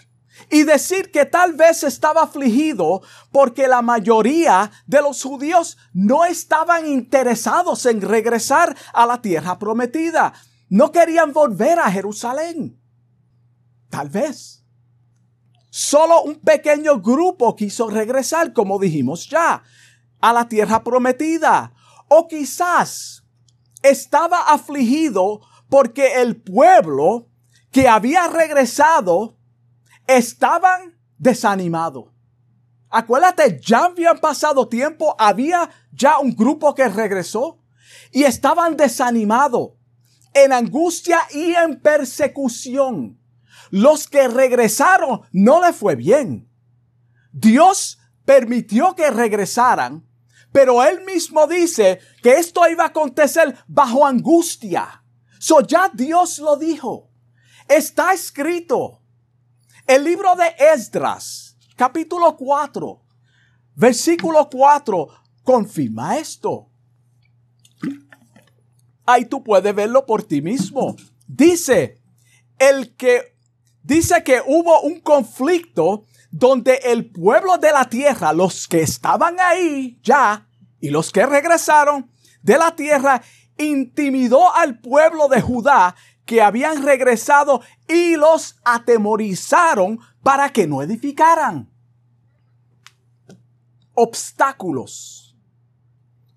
y 0.48 0.62
decir 0.62 1.10
que 1.10 1.26
tal 1.26 1.54
vez 1.54 1.82
estaba 1.82 2.22
afligido 2.22 3.02
porque 3.32 3.68
la 3.68 3.82
mayoría 3.82 4.70
de 4.86 5.02
los 5.02 5.22
judíos 5.22 5.76
no 5.92 6.24
estaban 6.24 6.86
interesados 6.86 7.86
en 7.86 8.00
regresar 8.00 8.76
a 8.92 9.06
la 9.06 9.20
tierra 9.20 9.58
prometida. 9.58 10.32
No 10.68 10.92
querían 10.92 11.32
volver 11.32 11.78
a 11.78 11.90
Jerusalén. 11.90 12.80
Tal 13.88 14.08
vez. 14.08 14.64
Solo 15.70 16.22
un 16.22 16.40
pequeño 16.40 17.00
grupo 17.00 17.54
quiso 17.54 17.88
regresar, 17.88 18.52
como 18.52 18.78
dijimos 18.78 19.28
ya, 19.28 19.62
a 20.20 20.32
la 20.32 20.48
tierra 20.48 20.82
prometida. 20.82 21.72
O 22.08 22.26
quizás 22.26 23.24
estaba 23.82 24.52
afligido 24.52 25.40
porque 25.68 26.20
el 26.20 26.40
pueblo 26.40 27.28
que 27.70 27.88
había 27.88 28.26
regresado 28.26 29.38
estaban 30.16 30.98
desanimados. 31.18 32.06
Acuérdate, 32.88 33.60
ya 33.62 33.84
habían 33.84 34.18
pasado 34.18 34.68
tiempo, 34.68 35.14
había 35.18 35.70
ya 35.92 36.18
un 36.18 36.34
grupo 36.34 36.74
que 36.74 36.88
regresó 36.88 37.60
y 38.10 38.24
estaban 38.24 38.76
desanimados, 38.76 39.72
en 40.34 40.52
angustia 40.52 41.20
y 41.32 41.54
en 41.54 41.80
persecución. 41.80 43.20
Los 43.70 44.08
que 44.08 44.26
regresaron 44.26 45.22
no 45.32 45.60
le 45.64 45.72
fue 45.72 45.94
bien. 45.94 46.48
Dios 47.32 47.98
permitió 48.24 48.96
que 48.96 49.10
regresaran, 49.10 50.04
pero 50.50 50.82
él 50.82 51.04
mismo 51.04 51.46
dice 51.46 52.00
que 52.22 52.34
esto 52.34 52.68
iba 52.68 52.84
a 52.84 52.88
acontecer 52.88 53.56
bajo 53.68 54.04
angustia. 54.04 55.04
So 55.38 55.60
ya 55.60 55.88
Dios 55.92 56.38
lo 56.40 56.56
dijo. 56.56 57.08
Está 57.68 58.12
escrito. 58.12 58.99
El 59.90 60.04
libro 60.04 60.36
de 60.36 60.54
Esdras, 60.72 61.56
capítulo 61.74 62.36
4, 62.36 63.02
versículo 63.74 64.48
4, 64.48 65.08
confirma 65.42 66.16
esto. 66.16 66.70
Ahí 69.04 69.24
tú 69.24 69.42
puedes 69.42 69.74
verlo 69.74 70.06
por 70.06 70.22
ti 70.22 70.42
mismo. 70.42 70.94
Dice, 71.26 72.00
el 72.56 72.94
que 72.94 73.36
dice 73.82 74.22
que 74.22 74.40
hubo 74.46 74.80
un 74.82 75.00
conflicto 75.00 76.04
donde 76.30 76.76
el 76.84 77.10
pueblo 77.10 77.58
de 77.58 77.72
la 77.72 77.86
tierra, 77.86 78.32
los 78.32 78.68
que 78.68 78.82
estaban 78.82 79.40
ahí 79.40 79.98
ya 80.04 80.46
y 80.78 80.90
los 80.90 81.10
que 81.10 81.26
regresaron 81.26 82.08
de 82.42 82.58
la 82.58 82.76
tierra, 82.76 83.20
intimidó 83.58 84.54
al 84.54 84.78
pueblo 84.78 85.26
de 85.26 85.40
Judá 85.40 85.96
que 86.30 86.40
habían 86.40 86.84
regresado 86.84 87.60
y 87.88 88.14
los 88.14 88.54
atemorizaron 88.64 89.98
para 90.22 90.52
que 90.52 90.64
no 90.64 90.80
edificaran. 90.80 91.68
Obstáculos. 93.94 95.36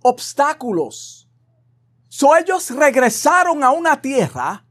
Obstáculos. 0.02 1.30
So 2.08 2.36
ellos 2.36 2.72
regresaron 2.72 3.64
a 3.64 3.70
una 3.70 4.02
tierra. 4.02 4.66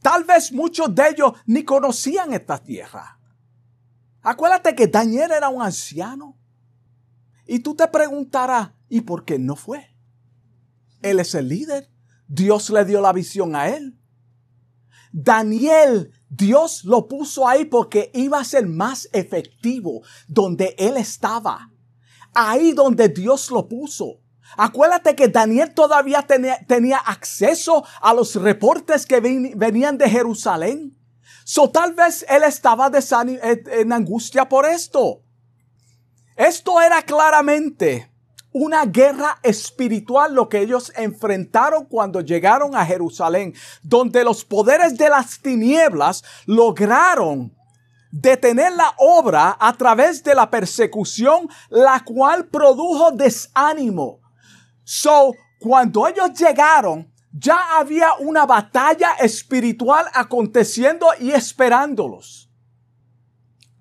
Tal 0.00 0.24
vez 0.24 0.50
muchos 0.50 0.94
de 0.94 1.10
ellos 1.10 1.34
ni 1.44 1.62
conocían 1.62 2.32
esta 2.32 2.56
tierra. 2.56 3.20
Acuérdate 4.22 4.74
que 4.74 4.86
Daniel 4.86 5.30
era 5.32 5.50
un 5.50 5.60
anciano. 5.60 6.38
Y 7.46 7.58
tú 7.58 7.74
te 7.74 7.86
preguntarás, 7.86 8.70
¿y 8.88 9.02
por 9.02 9.26
qué 9.26 9.38
no 9.38 9.56
fue? 9.56 9.94
Él 11.02 11.20
es 11.20 11.34
el 11.34 11.48
líder. 11.48 11.90
Dios 12.26 12.70
le 12.70 12.82
dio 12.86 13.02
la 13.02 13.12
visión 13.12 13.54
a 13.54 13.68
él. 13.68 14.00
Daniel, 15.18 16.12
Dios 16.28 16.84
lo 16.84 17.08
puso 17.08 17.48
ahí 17.48 17.64
porque 17.64 18.10
iba 18.12 18.38
a 18.38 18.44
ser 18.44 18.66
más 18.66 19.08
efectivo 19.14 20.02
donde 20.28 20.74
él 20.76 20.98
estaba. 20.98 21.70
Ahí 22.34 22.72
donde 22.72 23.08
Dios 23.08 23.50
lo 23.50 23.66
puso. 23.66 24.20
Acuérdate 24.58 25.16
que 25.16 25.28
Daniel 25.28 25.72
todavía 25.72 26.26
tenía, 26.66 26.98
acceso 26.98 27.82
a 28.02 28.12
los 28.12 28.34
reportes 28.34 29.06
que 29.06 29.20
venían 29.56 29.96
de 29.96 30.10
Jerusalén. 30.10 30.94
So 31.44 31.70
tal 31.70 31.94
vez 31.94 32.26
él 32.28 32.42
estaba 32.44 32.90
en 33.42 33.92
angustia 33.94 34.50
por 34.50 34.66
esto. 34.66 35.22
Esto 36.36 36.82
era 36.82 37.00
claramente 37.00 38.12
una 38.56 38.84
guerra 38.86 39.38
espiritual 39.42 40.34
lo 40.34 40.48
que 40.48 40.60
ellos 40.60 40.92
enfrentaron 40.96 41.84
cuando 41.84 42.20
llegaron 42.20 42.74
a 42.74 42.84
Jerusalén, 42.84 43.54
donde 43.82 44.24
los 44.24 44.44
poderes 44.44 44.96
de 44.96 45.08
las 45.08 45.40
tinieblas 45.40 46.24
lograron 46.46 47.54
detener 48.10 48.72
la 48.72 48.94
obra 48.98 49.56
a 49.60 49.76
través 49.76 50.22
de 50.22 50.34
la 50.34 50.50
persecución, 50.50 51.48
la 51.68 52.02
cual 52.04 52.46
produjo 52.46 53.10
desánimo. 53.10 54.20
So, 54.84 55.34
cuando 55.58 56.06
ellos 56.06 56.32
llegaron, 56.38 57.12
ya 57.32 57.76
había 57.76 58.14
una 58.20 58.46
batalla 58.46 59.12
espiritual 59.20 60.06
aconteciendo 60.14 61.06
y 61.20 61.32
esperándolos. 61.32 62.50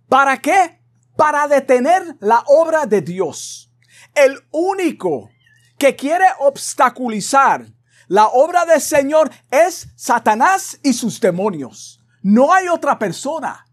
¿Para 0.09 0.37
qué? 0.41 0.85
para 1.15 1.47
detener 1.47 2.17
la 2.19 2.43
obra 2.47 2.85
de 2.85 3.01
Dios. 3.01 3.71
El 4.15 4.39
único 4.51 5.29
que 5.77 5.97
quiere 5.97 6.25
obstaculizar 6.39 7.67
la 8.07 8.27
obra 8.27 8.65
del 8.65 8.79
Señor 8.79 9.29
es 9.51 9.89
Satanás 9.97 10.79
y 10.83 10.93
sus 10.93 11.19
demonios. 11.19 11.99
No 12.21 12.53
hay 12.53 12.69
otra 12.69 12.97
persona. 12.97 13.65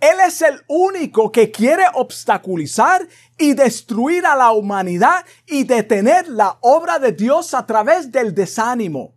Él 0.00 0.16
es 0.24 0.40
el 0.42 0.62
único 0.68 1.32
que 1.32 1.50
quiere 1.50 1.82
obstaculizar 1.94 3.08
y 3.36 3.54
destruir 3.54 4.24
a 4.24 4.36
la 4.36 4.52
humanidad 4.52 5.26
y 5.46 5.64
detener 5.64 6.28
la 6.28 6.58
obra 6.60 7.00
de 7.00 7.10
Dios 7.10 7.52
a 7.52 7.66
través 7.66 8.12
del 8.12 8.32
desánimo. 8.32 9.16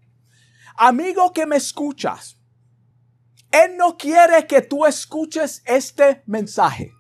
Amigo 0.76 1.32
que 1.32 1.46
me 1.46 1.58
escuchas, 1.58 2.38
Él 3.52 3.78
no 3.78 3.98
quiere 3.98 4.48
que 4.48 4.64
tú 4.64 4.88
escuches 4.88 5.62
este 5.66 6.24
mensaje. 6.26 6.92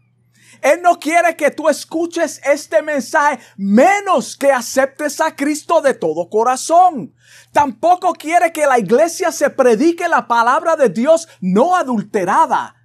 Él 0.61 0.81
no 0.81 0.99
quiere 0.99 1.35
que 1.35 1.51
tú 1.51 1.69
escuches 1.69 2.41
este 2.43 2.81
mensaje 2.81 3.39
menos 3.57 4.35
que 4.35 4.51
aceptes 4.51 5.21
a 5.21 5.35
Cristo 5.35 5.81
de 5.81 5.93
todo 5.93 6.29
corazón. 6.29 7.13
Tampoco 7.51 8.13
quiere 8.13 8.51
que 8.51 8.65
la 8.65 8.79
iglesia 8.79 9.31
se 9.31 9.49
predique 9.49 10.07
la 10.07 10.27
palabra 10.27 10.75
de 10.75 10.89
Dios 10.89 11.27
no 11.39 11.75
adulterada. 11.75 12.75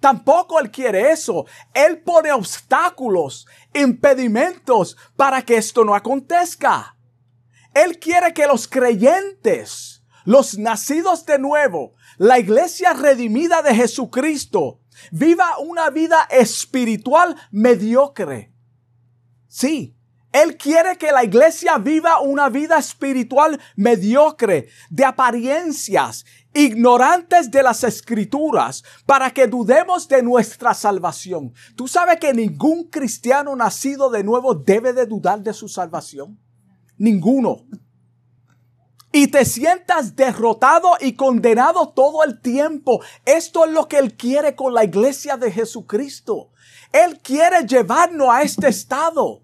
Tampoco 0.00 0.58
Él 0.58 0.70
quiere 0.70 1.12
eso. 1.12 1.46
Él 1.72 2.02
pone 2.02 2.32
obstáculos, 2.32 3.46
impedimentos 3.72 4.96
para 5.16 5.42
que 5.42 5.56
esto 5.56 5.84
no 5.84 5.94
acontezca. 5.94 6.96
Él 7.72 7.98
quiere 7.98 8.34
que 8.34 8.46
los 8.46 8.68
creyentes, 8.68 10.04
los 10.24 10.58
nacidos 10.58 11.24
de 11.24 11.38
nuevo, 11.38 11.94
la 12.18 12.38
iglesia 12.38 12.92
redimida 12.92 13.62
de 13.62 13.74
Jesucristo, 13.74 14.81
viva 15.10 15.58
una 15.58 15.90
vida 15.90 16.26
espiritual 16.30 17.36
mediocre. 17.50 18.52
Sí, 19.48 19.96
Él 20.32 20.56
quiere 20.56 20.96
que 20.96 21.12
la 21.12 21.24
iglesia 21.24 21.78
viva 21.78 22.20
una 22.20 22.48
vida 22.48 22.78
espiritual 22.78 23.60
mediocre, 23.76 24.68
de 24.90 25.04
apariencias, 25.04 26.24
ignorantes 26.54 27.50
de 27.50 27.62
las 27.62 27.84
escrituras, 27.84 28.82
para 29.06 29.30
que 29.30 29.46
dudemos 29.46 30.08
de 30.08 30.22
nuestra 30.22 30.74
salvación. 30.74 31.52
¿Tú 31.76 31.88
sabes 31.88 32.18
que 32.18 32.32
ningún 32.32 32.84
cristiano 32.88 33.54
nacido 33.56 34.10
de 34.10 34.24
nuevo 34.24 34.54
debe 34.54 34.92
de 34.92 35.06
dudar 35.06 35.42
de 35.42 35.52
su 35.52 35.68
salvación? 35.68 36.38
Ninguno 36.96 37.66
y 39.12 39.28
te 39.28 39.44
sientas 39.44 40.16
derrotado 40.16 40.96
y 41.00 41.14
condenado 41.14 41.90
todo 41.90 42.24
el 42.24 42.40
tiempo. 42.40 43.02
Esto 43.26 43.66
es 43.66 43.72
lo 43.72 43.86
que 43.86 43.98
Él 43.98 44.16
quiere 44.16 44.56
con 44.56 44.72
la 44.72 44.84
iglesia 44.84 45.36
de 45.36 45.52
Jesucristo. 45.52 46.50
Él 46.90 47.20
quiere 47.20 47.66
llevarnos 47.66 48.28
a 48.30 48.42
este 48.42 48.68
estado. 48.68 49.42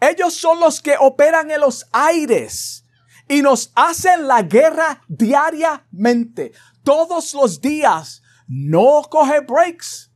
Ellos 0.00 0.34
son 0.34 0.60
los 0.60 0.80
que 0.80 0.96
operan 0.98 1.50
en 1.50 1.60
los 1.60 1.86
aires 1.92 2.86
y 3.28 3.42
nos 3.42 3.70
hacen 3.74 4.26
la 4.26 4.42
guerra 4.42 5.02
diariamente, 5.08 6.52
todos 6.82 7.32
los 7.34 7.60
días. 7.60 8.22
No 8.46 9.02
coge 9.10 9.40
breaks. 9.40 10.10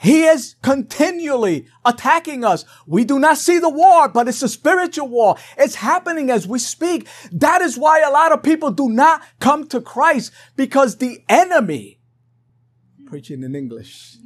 He 0.00 0.24
is 0.24 0.56
continually 0.62 1.66
attacking 1.84 2.42
us. 2.42 2.64
We 2.86 3.04
do 3.04 3.18
not 3.18 3.36
see 3.36 3.58
the 3.58 3.68
war, 3.68 4.08
but 4.08 4.28
it's 4.28 4.42
a 4.42 4.48
spiritual 4.48 5.08
war. 5.08 5.36
It's 5.58 5.74
happening 5.74 6.30
as 6.30 6.48
we 6.48 6.58
speak. 6.58 7.06
That 7.30 7.60
is 7.60 7.76
why 7.76 8.00
a 8.00 8.10
lot 8.10 8.32
of 8.32 8.42
people 8.42 8.70
do 8.70 8.88
not 8.88 9.20
come 9.40 9.66
to 9.68 9.80
Christ 9.82 10.32
because 10.56 10.96
the 10.96 11.22
enemy, 11.28 12.00
preaching 13.04 13.42
in 13.42 13.54
English, 13.54 14.16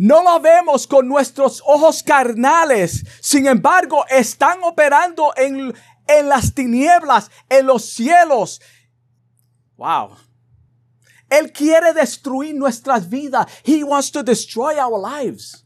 No 0.00 0.22
lo 0.22 0.38
vemos 0.38 0.86
con 0.86 1.08
nuestros 1.08 1.60
ojos 1.66 2.02
carnales. 2.02 3.04
Sin 3.20 3.46
embargo, 3.46 4.04
están 4.10 4.62
operando 4.62 5.32
en, 5.36 5.74
en 6.06 6.28
las 6.28 6.54
tinieblas, 6.54 7.30
en 7.50 7.66
los 7.66 7.84
cielos. 7.84 8.60
Wow. 9.76 10.27
Él 11.30 11.52
quiere 11.52 11.92
destruir 11.92 12.54
nuestras 12.54 13.08
vidas. 13.08 13.46
He 13.64 13.84
wants 13.84 14.10
to 14.12 14.22
destroy 14.22 14.78
our 14.78 14.98
lives. 14.98 15.64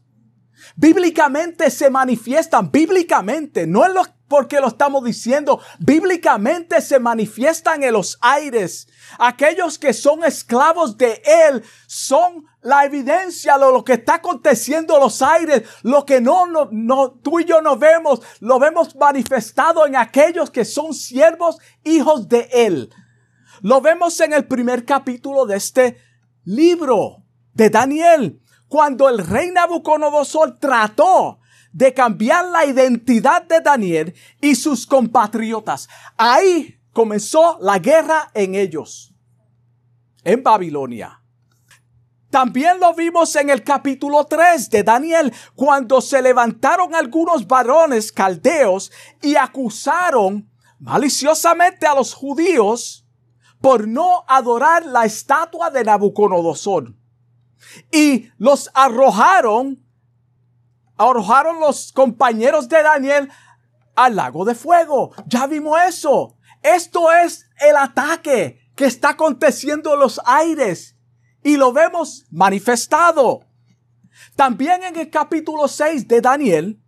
Bíblicamente 0.75 1.69
se 1.69 1.89
manifiestan, 1.89 2.71
bíblicamente, 2.71 3.67
no 3.67 3.85
es 3.85 3.93
lo, 3.93 4.03
porque 4.27 4.59
lo 4.59 4.69
estamos 4.69 5.03
diciendo, 5.03 5.59
bíblicamente 5.77 6.81
se 6.81 6.99
manifiestan 6.99 7.83
en 7.83 7.93
los 7.93 8.17
aires. 8.21 8.87
Aquellos 9.19 9.77
que 9.77 9.93
son 9.93 10.23
esclavos 10.23 10.97
de 10.97 11.21
Él 11.23 11.63
son 11.85 12.45
la 12.61 12.85
evidencia 12.85 13.57
de 13.57 13.65
lo 13.71 13.83
que 13.83 13.93
está 13.93 14.15
aconteciendo 14.15 14.95
en 14.95 15.01
los 15.01 15.21
aires, 15.21 15.63
lo 15.83 16.05
que 16.05 16.21
no, 16.21 16.47
no, 16.47 16.67
no, 16.71 17.11
tú 17.11 17.41
y 17.41 17.45
yo 17.45 17.61
no 17.61 17.77
vemos, 17.77 18.21
lo 18.39 18.57
vemos 18.57 18.95
manifestado 18.95 19.85
en 19.85 19.95
aquellos 19.95 20.49
que 20.49 20.65
son 20.65 20.93
siervos, 20.93 21.57
hijos 21.83 22.27
de 22.27 22.49
Él. 22.51 22.89
Lo 23.63 23.79
vemos 23.79 24.19
en 24.19 24.33
el 24.33 24.45
primer 24.45 24.83
capítulo 24.83 25.45
de 25.45 25.55
este 25.55 25.97
libro 26.43 27.23
de 27.53 27.69
Daniel, 27.69 28.41
cuando 28.67 29.07
el 29.07 29.25
rey 29.25 29.51
Nabucodonosor 29.51 30.59
trató 30.59 31.39
de 31.71 31.93
cambiar 31.93 32.43
la 32.49 32.65
identidad 32.65 33.43
de 33.43 33.61
Daniel 33.61 34.13
y 34.41 34.55
sus 34.55 34.85
compatriotas. 34.85 35.87
Ahí 36.17 36.77
comenzó 36.91 37.57
la 37.61 37.79
guerra 37.79 38.31
en 38.33 38.55
ellos, 38.55 39.15
en 40.25 40.43
Babilonia. 40.43 41.21
También 42.29 42.81
lo 42.81 42.93
vimos 42.93 43.33
en 43.37 43.49
el 43.49 43.63
capítulo 43.63 44.25
3 44.25 44.69
de 44.71 44.83
Daniel, 44.83 45.33
cuando 45.55 46.01
se 46.01 46.21
levantaron 46.21 46.93
algunos 46.93 47.47
varones 47.47 48.11
caldeos 48.11 48.91
y 49.21 49.37
acusaron 49.37 50.51
maliciosamente 50.79 51.87
a 51.87 51.95
los 51.95 52.13
judíos 52.13 53.02
por 53.63 53.87
no 53.87 54.25
adorar 54.27 54.85
la 54.85 55.05
estatua 55.05 55.69
de 55.69 55.85
Nabucodonosor. 55.85 56.93
Y 57.93 58.29
los 58.37 58.69
arrojaron, 58.73 59.81
arrojaron 60.97 61.61
los 61.61 61.93
compañeros 61.93 62.67
de 62.67 62.83
Daniel 62.83 63.31
al 63.95 64.17
lago 64.17 64.43
de 64.43 64.53
fuego. 64.53 65.13
Ya 65.27 65.47
vimos 65.47 65.79
eso. 65.87 66.35
Esto 66.61 67.09
es 67.13 67.49
el 67.61 67.77
ataque 67.77 68.59
que 68.75 68.83
está 68.83 69.11
aconteciendo 69.11 69.93
en 69.93 70.01
los 70.01 70.19
aires 70.25 70.97
y 71.41 71.55
lo 71.55 71.71
vemos 71.71 72.25
manifestado. 72.31 73.45
También 74.35 74.83
en 74.83 74.97
el 74.97 75.09
capítulo 75.09 75.69
6 75.69 76.09
de 76.09 76.19
Daniel, 76.19 76.83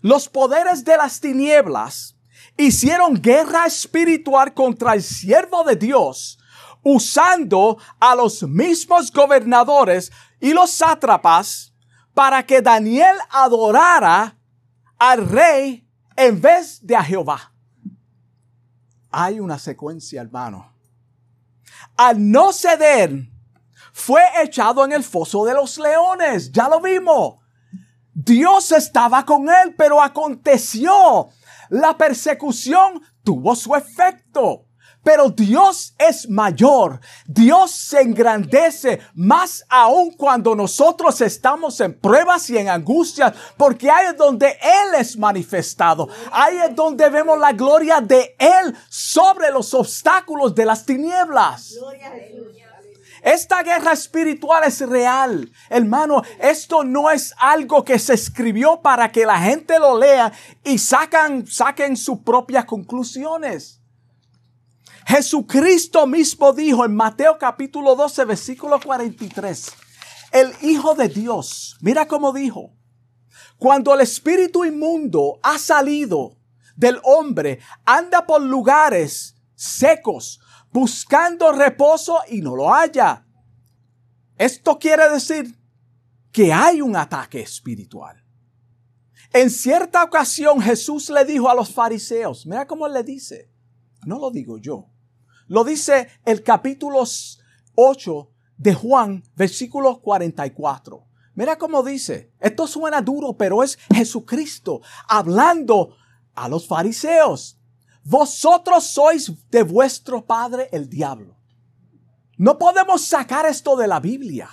los 0.00 0.30
poderes 0.30 0.86
de 0.86 0.96
las 0.96 1.20
tinieblas 1.20 2.11
hicieron 2.56 3.20
guerra 3.20 3.66
espiritual 3.66 4.54
contra 4.54 4.94
el 4.94 5.02
siervo 5.02 5.64
de 5.64 5.76
Dios, 5.76 6.38
usando 6.82 7.78
a 8.00 8.14
los 8.14 8.42
mismos 8.42 9.12
gobernadores 9.12 10.10
y 10.40 10.52
los 10.52 10.70
sátrapas 10.70 11.72
para 12.14 12.44
que 12.44 12.60
Daniel 12.60 13.16
adorara 13.30 14.36
al 14.98 15.28
rey 15.28 15.88
en 16.16 16.40
vez 16.40 16.84
de 16.84 16.96
a 16.96 17.02
Jehová. 17.02 17.52
Hay 19.10 19.40
una 19.40 19.58
secuencia, 19.58 20.20
hermano. 20.22 20.72
Al 21.96 22.30
no 22.30 22.52
ceder, 22.52 23.28
fue 23.92 24.22
echado 24.42 24.84
en 24.84 24.92
el 24.92 25.04
foso 25.04 25.44
de 25.44 25.54
los 25.54 25.78
leones. 25.78 26.50
Ya 26.50 26.68
lo 26.68 26.80
vimos. 26.80 27.36
Dios 28.14 28.72
estaba 28.72 29.24
con 29.24 29.48
él, 29.48 29.74
pero 29.76 30.02
aconteció 30.02 31.28
la 31.72 31.96
persecución 31.96 33.00
tuvo 33.24 33.56
su 33.56 33.74
efecto. 33.74 34.66
Pero 35.02 35.30
Dios 35.30 35.94
es 35.98 36.28
mayor. 36.28 37.00
Dios 37.26 37.70
se 37.72 38.02
engrandece 38.02 39.00
más 39.14 39.64
aún 39.68 40.12
cuando 40.12 40.54
nosotros 40.54 41.20
estamos 41.22 41.80
en 41.80 41.98
pruebas 41.98 42.48
y 42.50 42.58
en 42.58 42.68
angustias, 42.68 43.32
porque 43.56 43.90
ahí 43.90 44.08
es 44.10 44.16
donde 44.16 44.48
Él 44.48 45.00
es 45.00 45.16
manifestado. 45.16 46.08
Ahí 46.30 46.58
es 46.58 46.76
donde 46.76 47.08
vemos 47.08 47.38
la 47.38 47.52
gloria 47.52 48.00
de 48.00 48.36
Él 48.38 48.76
sobre 48.88 49.50
los 49.50 49.72
obstáculos 49.74 50.54
de 50.54 50.66
las 50.66 50.84
tinieblas. 50.84 51.74
Esta 53.22 53.62
guerra 53.62 53.92
espiritual 53.92 54.64
es 54.64 54.80
real. 54.80 55.50
Hermano, 55.70 56.22
esto 56.40 56.82
no 56.82 57.08
es 57.08 57.32
algo 57.38 57.84
que 57.84 57.98
se 57.98 58.14
escribió 58.14 58.80
para 58.82 59.12
que 59.12 59.24
la 59.24 59.38
gente 59.38 59.78
lo 59.78 59.98
lea 59.98 60.32
y 60.64 60.78
sacan, 60.78 61.46
saquen 61.46 61.96
sus 61.96 62.18
propias 62.18 62.64
conclusiones. 62.64 63.80
Jesucristo 65.06 66.06
mismo 66.06 66.52
dijo 66.52 66.84
en 66.84 66.94
Mateo 66.94 67.38
capítulo 67.38 67.94
12, 67.94 68.24
versículo 68.24 68.80
43, 68.80 69.72
el 70.32 70.52
Hijo 70.62 70.94
de 70.94 71.08
Dios, 71.08 71.76
mira 71.80 72.06
cómo 72.06 72.32
dijo, 72.32 72.72
cuando 73.56 73.94
el 73.94 74.00
espíritu 74.00 74.64
inmundo 74.64 75.38
ha 75.42 75.58
salido 75.58 76.36
del 76.76 77.00
hombre, 77.04 77.60
anda 77.84 78.26
por 78.26 78.42
lugares 78.42 79.36
secos, 79.54 80.40
buscando 80.72 81.52
reposo 81.52 82.18
y 82.28 82.40
no 82.40 82.56
lo 82.56 82.72
halla. 82.72 83.26
Esto 84.36 84.78
quiere 84.78 85.08
decir 85.10 85.58
que 86.32 86.52
hay 86.52 86.80
un 86.80 86.96
ataque 86.96 87.40
espiritual. 87.40 88.22
En 89.32 89.50
cierta 89.50 90.02
ocasión 90.02 90.60
Jesús 90.60 91.08
le 91.10 91.24
dijo 91.24 91.48
a 91.48 91.54
los 91.54 91.72
fariseos, 91.72 92.46
mira 92.46 92.66
cómo 92.66 92.88
le 92.88 93.02
dice, 93.02 93.50
no 94.04 94.18
lo 94.18 94.30
digo 94.30 94.58
yo, 94.58 94.88
lo 95.46 95.64
dice 95.64 96.08
el 96.24 96.42
capítulo 96.42 97.04
8 97.74 98.30
de 98.56 98.74
Juan, 98.74 99.22
versículo 99.34 100.00
44. 100.00 101.06
Mira 101.34 101.56
cómo 101.56 101.82
dice, 101.82 102.32
esto 102.40 102.66
suena 102.66 103.00
duro, 103.00 103.36
pero 103.36 103.62
es 103.62 103.78
Jesucristo 103.94 104.82
hablando 105.08 105.96
a 106.34 106.48
los 106.48 106.66
fariseos. 106.66 107.58
Vosotros 108.04 108.84
sois 108.84 109.30
de 109.50 109.62
vuestro 109.62 110.24
padre 110.24 110.68
el 110.72 110.88
diablo. 110.88 111.36
No 112.36 112.58
podemos 112.58 113.06
sacar 113.06 113.46
esto 113.46 113.76
de 113.76 113.86
la 113.86 114.00
Biblia. 114.00 114.48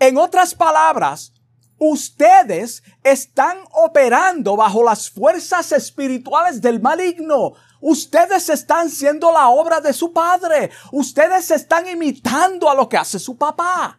En 0.00 0.16
otras 0.16 0.54
palabras, 0.54 1.32
ustedes 1.78 2.82
están 3.02 3.58
operando 3.72 4.56
bajo 4.56 4.82
las 4.82 5.10
fuerzas 5.10 5.72
espirituales 5.72 6.60
del 6.60 6.80
maligno. 6.80 7.52
Ustedes 7.80 8.48
están 8.48 8.88
siendo 8.88 9.30
la 9.32 9.48
obra 9.50 9.80
de 9.80 9.92
su 9.92 10.12
padre. 10.12 10.70
Ustedes 10.92 11.50
están 11.50 11.86
imitando 11.86 12.70
a 12.70 12.74
lo 12.74 12.88
que 12.88 12.96
hace 12.96 13.18
su 13.18 13.36
papá. 13.36 13.98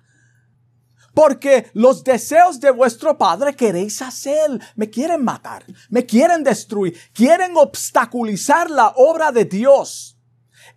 Porque 1.13 1.69
los 1.73 2.03
deseos 2.03 2.59
de 2.59 2.71
vuestro 2.71 3.17
padre 3.17 3.55
queréis 3.55 4.01
hacer. 4.01 4.59
Me 4.75 4.89
quieren 4.89 5.23
matar, 5.23 5.63
me 5.89 6.05
quieren 6.05 6.43
destruir, 6.43 6.97
quieren 7.13 7.55
obstaculizar 7.55 8.69
la 8.69 8.89
obra 8.95 9.31
de 9.31 9.45
Dios. 9.45 10.17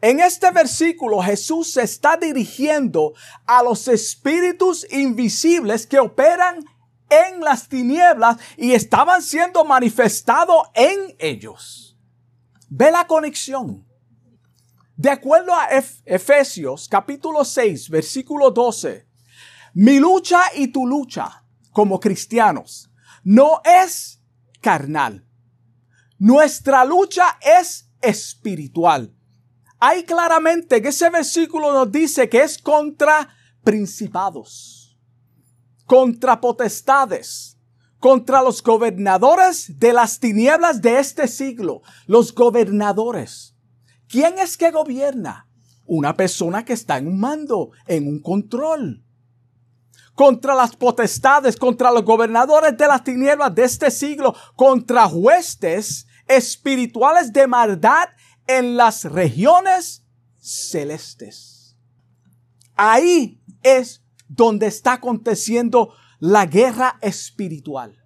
En 0.00 0.20
este 0.20 0.50
versículo 0.50 1.22
Jesús 1.22 1.72
se 1.72 1.82
está 1.82 2.16
dirigiendo 2.16 3.14
a 3.46 3.62
los 3.62 3.88
espíritus 3.88 4.86
invisibles 4.92 5.86
que 5.86 5.98
operan 5.98 6.64
en 7.08 7.40
las 7.40 7.68
tinieblas 7.68 8.36
y 8.56 8.72
estaban 8.72 9.22
siendo 9.22 9.64
manifestados 9.64 10.68
en 10.74 11.16
ellos. 11.18 11.96
Ve 12.68 12.90
la 12.90 13.06
conexión. 13.06 13.86
De 14.96 15.10
acuerdo 15.10 15.54
a 15.54 15.68
Efesios 16.04 16.88
capítulo 16.88 17.44
6, 17.44 17.90
versículo 17.90 18.50
12, 18.50 19.05
mi 19.78 20.00
lucha 20.00 20.40
y 20.54 20.68
tu 20.68 20.86
lucha 20.86 21.44
como 21.70 22.00
cristianos 22.00 22.90
no 23.24 23.60
es 23.62 24.22
carnal. 24.62 25.28
Nuestra 26.18 26.82
lucha 26.86 27.38
es 27.42 27.90
espiritual. 28.00 29.14
Hay 29.78 30.04
claramente 30.04 30.80
que 30.80 30.88
ese 30.88 31.10
versículo 31.10 31.74
nos 31.74 31.92
dice 31.92 32.30
que 32.30 32.40
es 32.40 32.56
contra 32.56 33.28
principados, 33.62 34.98
contra 35.84 36.40
potestades, 36.40 37.58
contra 37.98 38.40
los 38.40 38.62
gobernadores 38.62 39.78
de 39.78 39.92
las 39.92 40.20
tinieblas 40.20 40.80
de 40.80 41.00
este 41.00 41.28
siglo, 41.28 41.82
los 42.06 42.34
gobernadores. 42.34 43.54
¿Quién 44.08 44.38
es 44.38 44.56
que 44.56 44.70
gobierna? 44.70 45.50
Una 45.84 46.16
persona 46.16 46.64
que 46.64 46.72
está 46.72 46.96
en 46.96 47.08
un 47.08 47.20
mando, 47.20 47.72
en 47.86 48.08
un 48.08 48.22
control 48.22 49.02
contra 50.16 50.54
las 50.54 50.74
potestades, 50.74 51.56
contra 51.56 51.92
los 51.92 52.02
gobernadores 52.02 52.76
de 52.76 52.88
las 52.88 53.04
tinieblas 53.04 53.54
de 53.54 53.64
este 53.64 53.90
siglo, 53.92 54.34
contra 54.56 55.06
huestes 55.06 56.08
espirituales 56.26 57.32
de 57.32 57.46
maldad 57.46 58.08
en 58.48 58.76
las 58.76 59.04
regiones 59.04 60.04
celestes. 60.38 61.76
Ahí 62.74 63.40
es 63.62 64.02
donde 64.26 64.66
está 64.66 64.94
aconteciendo 64.94 65.92
la 66.18 66.46
guerra 66.46 66.98
espiritual. 67.02 68.02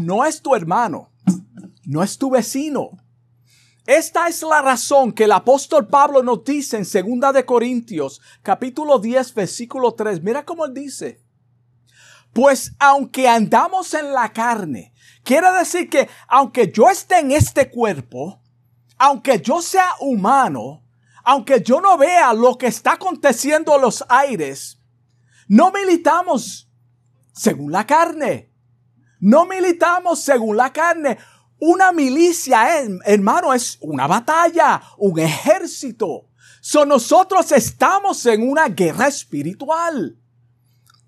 No 0.00 0.24
es 0.24 0.40
tu 0.40 0.54
hermano, 0.54 1.10
no 1.84 2.04
es 2.04 2.18
tu 2.18 2.30
vecino, 2.30 2.90
esta 3.88 4.28
es 4.28 4.42
la 4.42 4.60
razón 4.60 5.12
que 5.12 5.24
el 5.24 5.32
apóstol 5.32 5.86
Pablo 5.88 6.22
nos 6.22 6.44
dice 6.44 6.76
en 6.76 7.20
2 7.20 7.32
de 7.32 7.46
Corintios, 7.46 8.20
capítulo 8.42 8.98
10, 8.98 9.32
versículo 9.32 9.94
3. 9.94 10.22
Mira 10.22 10.44
cómo 10.44 10.66
él 10.66 10.74
dice. 10.74 11.22
Pues 12.34 12.74
aunque 12.78 13.26
andamos 13.26 13.94
en 13.94 14.12
la 14.12 14.30
carne, 14.30 14.92
quiere 15.24 15.50
decir 15.52 15.88
que 15.88 16.06
aunque 16.28 16.70
yo 16.70 16.90
esté 16.90 17.20
en 17.20 17.32
este 17.32 17.70
cuerpo, 17.70 18.42
aunque 18.98 19.40
yo 19.40 19.62
sea 19.62 19.94
humano, 20.00 20.84
aunque 21.24 21.62
yo 21.62 21.80
no 21.80 21.96
vea 21.96 22.34
lo 22.34 22.58
que 22.58 22.66
está 22.66 22.92
aconteciendo 22.92 23.74
en 23.74 23.80
los 23.80 24.04
aires, 24.10 24.82
no 25.46 25.72
militamos 25.72 26.70
según 27.32 27.72
la 27.72 27.86
carne. 27.86 28.52
No 29.18 29.46
militamos 29.46 30.20
según 30.20 30.58
la 30.58 30.74
carne. 30.74 31.16
Una 31.60 31.90
milicia, 31.92 32.84
hermano, 33.04 33.52
es 33.52 33.78
una 33.80 34.06
batalla, 34.06 34.80
un 34.96 35.18
ejército. 35.18 36.28
So 36.60 36.84
nosotros 36.84 37.50
estamos 37.52 38.24
en 38.26 38.48
una 38.48 38.68
guerra 38.68 39.08
espiritual. 39.08 40.16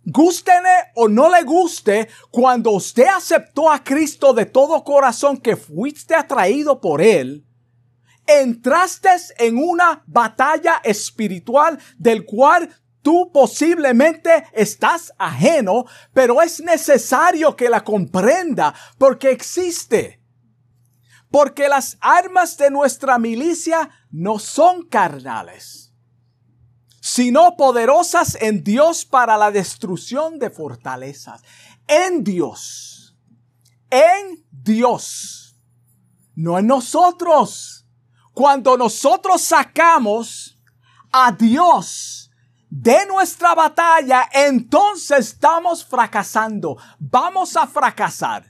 Gústele 0.05 0.91
o 0.95 1.09
no 1.09 1.29
le 1.29 1.43
guste, 1.43 2.09
cuando 2.31 2.73
usted 2.73 3.07
aceptó 3.07 3.71
a 3.71 3.85
Cristo 3.85 4.33
de 4.33 4.47
todo 4.47 4.83
corazón 4.83 5.37
que 5.37 5.57
fuiste 5.57 6.15
atraído 6.15 6.81
por 6.81 7.01
Él, 7.03 7.45
entraste 8.27 9.11
en 9.39 9.59
una 9.59 10.03
batalla 10.07 10.81
espiritual 10.83 11.79
del 11.99 12.25
cual 12.25 12.75
tú 13.03 13.31
posiblemente 13.33 14.45
estás 14.53 15.13
ajeno, 15.19 15.85
pero 16.13 16.43
es 16.43 16.61
necesario 16.61 17.55
que 17.55 17.69
la 17.69 17.85
comprenda 17.85 18.75
porque 18.99 19.31
existe. 19.31 20.20
Porque 21.31 21.69
las 21.69 21.97
armas 22.01 22.57
de 22.57 22.71
nuestra 22.71 23.19
milicia 23.19 23.89
no 24.11 24.39
son 24.39 24.87
carnales, 24.87 25.93
sino 27.01 27.57
poderosas 27.57 28.37
en 28.41 28.65
Dios 28.65 29.05
para 29.05 29.37
la 29.37 29.51
destrucción 29.51 30.39
de 30.39 30.51
fortalezas. 30.51 31.43
En 31.87 32.25
Dios. 32.25 33.17
En 33.91 34.45
Dios. 34.51 35.57
No 36.35 36.59
en 36.59 36.67
nosotros. 36.67 37.87
Cuando 38.33 38.77
nosotros 38.77 39.41
sacamos 39.43 40.59
a 41.13 41.33
Dios 41.33 42.31
de 42.69 43.05
nuestra 43.07 43.55
batalla, 43.55 44.29
entonces 44.33 45.19
estamos 45.19 45.85
fracasando. 45.85 46.77
Vamos 46.99 47.57
a 47.57 47.67
fracasar. 47.67 48.50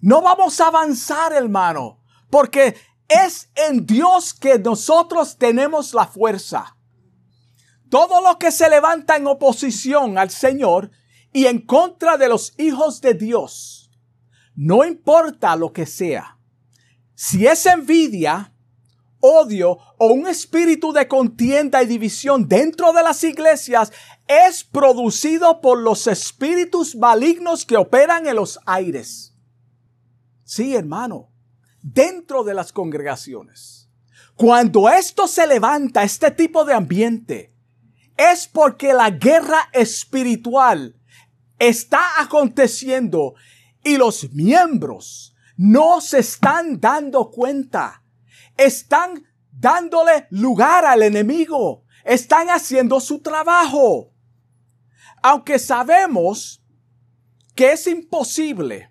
No 0.00 0.22
vamos 0.22 0.60
a 0.60 0.68
avanzar, 0.68 1.32
hermano, 1.32 2.00
porque 2.30 2.76
es 3.08 3.50
en 3.54 3.86
Dios 3.86 4.34
que 4.34 4.58
nosotros 4.58 5.36
tenemos 5.38 5.94
la 5.94 6.06
fuerza. 6.06 6.76
Todo 7.90 8.20
lo 8.20 8.38
que 8.38 8.52
se 8.52 8.68
levanta 8.68 9.16
en 9.16 9.26
oposición 9.26 10.18
al 10.18 10.30
Señor 10.30 10.90
y 11.32 11.46
en 11.46 11.60
contra 11.60 12.16
de 12.16 12.28
los 12.28 12.54
hijos 12.58 13.00
de 13.00 13.14
Dios, 13.14 13.90
no 14.54 14.84
importa 14.84 15.56
lo 15.56 15.72
que 15.72 15.86
sea, 15.86 16.38
si 17.14 17.46
es 17.46 17.66
envidia, 17.66 18.52
odio 19.20 19.78
o 19.98 20.08
un 20.12 20.28
espíritu 20.28 20.92
de 20.92 21.08
contienda 21.08 21.82
y 21.82 21.86
división 21.86 22.46
dentro 22.46 22.92
de 22.92 23.02
las 23.02 23.24
iglesias, 23.24 23.92
es 24.28 24.62
producido 24.62 25.60
por 25.60 25.78
los 25.78 26.06
espíritus 26.06 26.94
malignos 26.94 27.64
que 27.64 27.76
operan 27.76 28.26
en 28.28 28.36
los 28.36 28.60
aires. 28.66 29.34
Sí, 30.48 30.74
hermano, 30.74 31.30
dentro 31.82 32.42
de 32.42 32.54
las 32.54 32.72
congregaciones. 32.72 33.90
Cuando 34.34 34.88
esto 34.88 35.28
se 35.28 35.46
levanta, 35.46 36.04
este 36.04 36.30
tipo 36.30 36.64
de 36.64 36.72
ambiente, 36.72 37.54
es 38.16 38.48
porque 38.48 38.94
la 38.94 39.10
guerra 39.10 39.68
espiritual 39.74 40.98
está 41.58 42.00
aconteciendo 42.18 43.34
y 43.84 43.98
los 43.98 44.32
miembros 44.32 45.36
no 45.58 46.00
se 46.00 46.20
están 46.20 46.80
dando 46.80 47.30
cuenta. 47.30 48.02
Están 48.56 49.22
dándole 49.52 50.28
lugar 50.30 50.86
al 50.86 51.02
enemigo. 51.02 51.84
Están 52.04 52.48
haciendo 52.48 53.00
su 53.00 53.20
trabajo. 53.20 54.14
Aunque 55.22 55.58
sabemos 55.58 56.64
que 57.54 57.72
es 57.72 57.86
imposible 57.86 58.90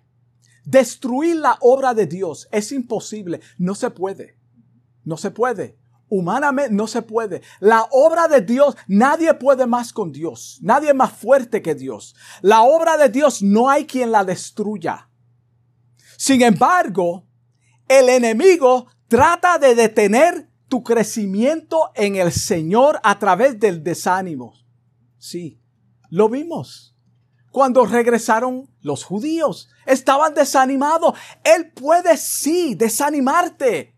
Destruir 0.68 1.36
la 1.36 1.56
obra 1.62 1.94
de 1.94 2.06
Dios 2.06 2.46
es 2.52 2.72
imposible. 2.72 3.40
No 3.56 3.74
se 3.74 3.88
puede. 3.88 4.36
No 5.02 5.16
se 5.16 5.30
puede. 5.30 5.78
Humanamente 6.10 6.74
no 6.74 6.86
se 6.86 7.00
puede. 7.00 7.40
La 7.58 7.88
obra 7.90 8.28
de 8.28 8.42
Dios, 8.42 8.76
nadie 8.86 9.32
puede 9.32 9.66
más 9.66 9.94
con 9.94 10.12
Dios. 10.12 10.58
Nadie 10.60 10.92
más 10.92 11.12
fuerte 11.12 11.62
que 11.62 11.74
Dios. 11.74 12.14
La 12.42 12.64
obra 12.64 12.98
de 12.98 13.08
Dios 13.08 13.40
no 13.40 13.70
hay 13.70 13.86
quien 13.86 14.12
la 14.12 14.26
destruya. 14.26 15.08
Sin 16.18 16.42
embargo, 16.42 17.24
el 17.88 18.10
enemigo 18.10 18.88
trata 19.06 19.56
de 19.56 19.74
detener 19.74 20.50
tu 20.68 20.82
crecimiento 20.82 21.92
en 21.94 22.16
el 22.16 22.30
Señor 22.30 23.00
a 23.02 23.18
través 23.18 23.58
del 23.58 23.82
desánimo. 23.82 24.52
Sí, 25.16 25.62
lo 26.10 26.28
vimos. 26.28 26.94
Cuando 27.58 27.84
regresaron 27.84 28.70
los 28.82 29.02
judíos, 29.02 29.68
estaban 29.84 30.32
desanimados. 30.32 31.14
Él 31.42 31.72
puede 31.72 32.16
sí 32.16 32.76
desanimarte 32.76 33.96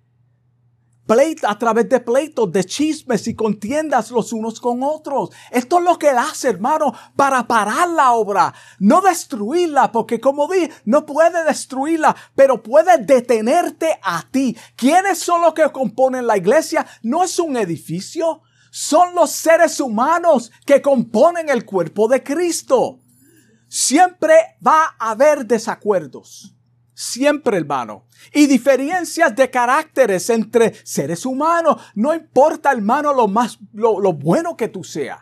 a 1.43 1.59
través 1.59 1.87
de 1.91 2.01
pleitos, 2.01 2.51
de 2.51 2.65
chismes 2.65 3.29
y 3.29 3.35
contiendas 3.35 4.11
los 4.11 4.33
unos 4.33 4.63
con 4.63 4.83
otros. 4.83 5.29
Esto 5.51 5.79
es 5.79 5.85
lo 5.85 5.99
que 5.99 6.09
él 6.09 6.17
hace, 6.17 6.49
hermano, 6.49 6.95
para 7.17 7.47
parar 7.47 7.91
la 7.91 8.13
obra, 8.13 8.55
no 8.79 9.03
destruirla, 9.03 9.93
porque 9.93 10.21
como 10.21 10.49
di, 10.49 10.67
no 10.87 11.05
puede 11.05 11.45
destruirla, 11.45 12.17
pero 12.35 12.63
puede 12.63 12.97
detenerte 12.97 14.01
a 14.03 14.23
ti. 14.31 14.57
¿Quiénes 14.75 15.19
son 15.19 15.43
los 15.43 15.53
que 15.53 15.71
componen 15.71 16.27
la 16.27 16.39
iglesia? 16.39 16.87
No 17.03 17.25
es 17.25 17.39
un 17.39 17.59
edificio, 17.59 18.41
son 18.71 19.15
los 19.15 19.31
seres 19.33 19.79
humanos 19.81 20.51
que 20.65 20.81
componen 20.81 21.51
el 21.51 21.67
cuerpo 21.67 22.09
de 22.09 22.23
Cristo. 22.23 23.01
Siempre 23.73 24.35
va 24.67 24.97
a 24.99 25.13
haber 25.13 25.47
desacuerdos. 25.47 26.57
Siempre, 26.93 27.57
hermano. 27.57 28.05
Y 28.35 28.49
diferencias 28.49 29.35
de 29.37 29.49
caracteres 29.49 30.29
entre 30.29 30.75
seres 30.85 31.25
humanos. 31.25 31.81
No 31.95 32.13
importa, 32.13 32.73
hermano, 32.73 33.15
lo 33.15 33.29
más, 33.29 33.61
lo, 33.73 34.13
bueno 34.13 34.57
que 34.57 34.67
tú 34.67 34.83
seas. 34.83 35.21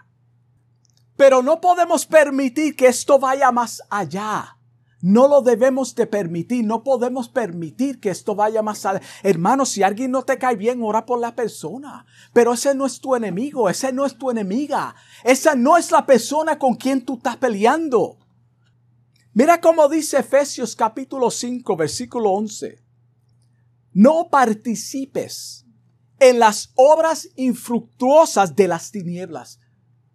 Pero 1.14 1.42
no 1.42 1.60
podemos 1.60 2.06
permitir 2.06 2.74
que 2.74 2.86
esto 2.86 3.18
vaya 3.18 3.52
más 3.52 3.82
allá. 3.90 4.56
No 5.02 5.28
lo 5.28 5.42
debemos 5.42 5.94
de 5.94 6.06
permitir, 6.06 6.64
no 6.64 6.82
podemos 6.82 7.28
permitir 7.28 8.00
que 8.00 8.08
esto 8.08 8.34
vaya 8.34 8.62
más 8.62 8.86
allá. 8.86 9.02
Hermano, 9.22 9.66
si 9.66 9.82
alguien 9.82 10.10
no 10.10 10.22
te 10.22 10.38
cae 10.38 10.56
bien, 10.56 10.82
ora 10.82 11.04
por 11.04 11.20
la 11.20 11.36
persona. 11.36 12.06
Pero 12.32 12.54
ese 12.54 12.74
no 12.74 12.86
es 12.86 12.98
tu 12.98 13.14
enemigo, 13.14 13.68
ese 13.68 13.92
no 13.92 14.06
es 14.06 14.16
tu 14.16 14.30
enemiga. 14.30 14.94
Esa 15.22 15.54
no 15.54 15.76
es 15.76 15.90
la 15.90 16.06
persona 16.06 16.58
con 16.58 16.76
quien 16.76 17.04
tú 17.04 17.16
estás 17.16 17.36
peleando. 17.36 18.16
Mira 19.34 19.60
cómo 19.60 19.88
dice 19.88 20.18
Efesios 20.18 20.74
capítulo 20.74 21.30
5, 21.30 21.76
versículo 21.76 22.30
11. 22.30 22.82
No 23.92 24.28
participes 24.30 25.66
en 26.18 26.38
las 26.38 26.72
obras 26.74 27.28
infructuosas 27.36 28.56
de 28.56 28.68
las 28.68 28.90
tinieblas. 28.90 29.60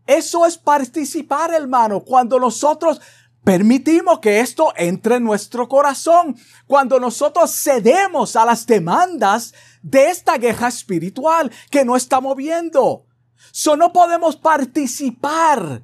Eso 0.05 0.45
es 0.45 0.57
participar, 0.57 1.53
hermano, 1.53 2.01
cuando 2.01 2.39
nosotros 2.39 2.99
permitimos 3.43 4.19
que 4.19 4.39
esto 4.39 4.73
entre 4.75 5.15
en 5.15 5.23
nuestro 5.23 5.67
corazón, 5.67 6.35
cuando 6.65 6.99
nosotros 6.99 7.51
cedemos 7.51 8.35
a 8.35 8.45
las 8.45 8.65
demandas 8.65 9.53
de 9.81 10.09
esta 10.09 10.37
guerra 10.37 10.67
espiritual 10.67 11.51
que 11.69 11.85
no 11.85 11.95
estamos 11.95 12.35
viendo. 12.35 13.05
So 13.51 13.75
no 13.75 13.93
podemos 13.93 14.35
participar 14.35 15.83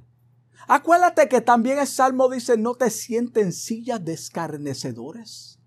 Acuérdate 0.71 1.27
que 1.27 1.41
también 1.41 1.79
el 1.79 1.87
Salmo 1.87 2.29
dice, 2.29 2.55
no 2.55 2.75
te 2.75 2.91
sienten 2.91 3.51
sillas 3.53 4.05
de 4.05 4.13
escarnecedores, 4.13 5.59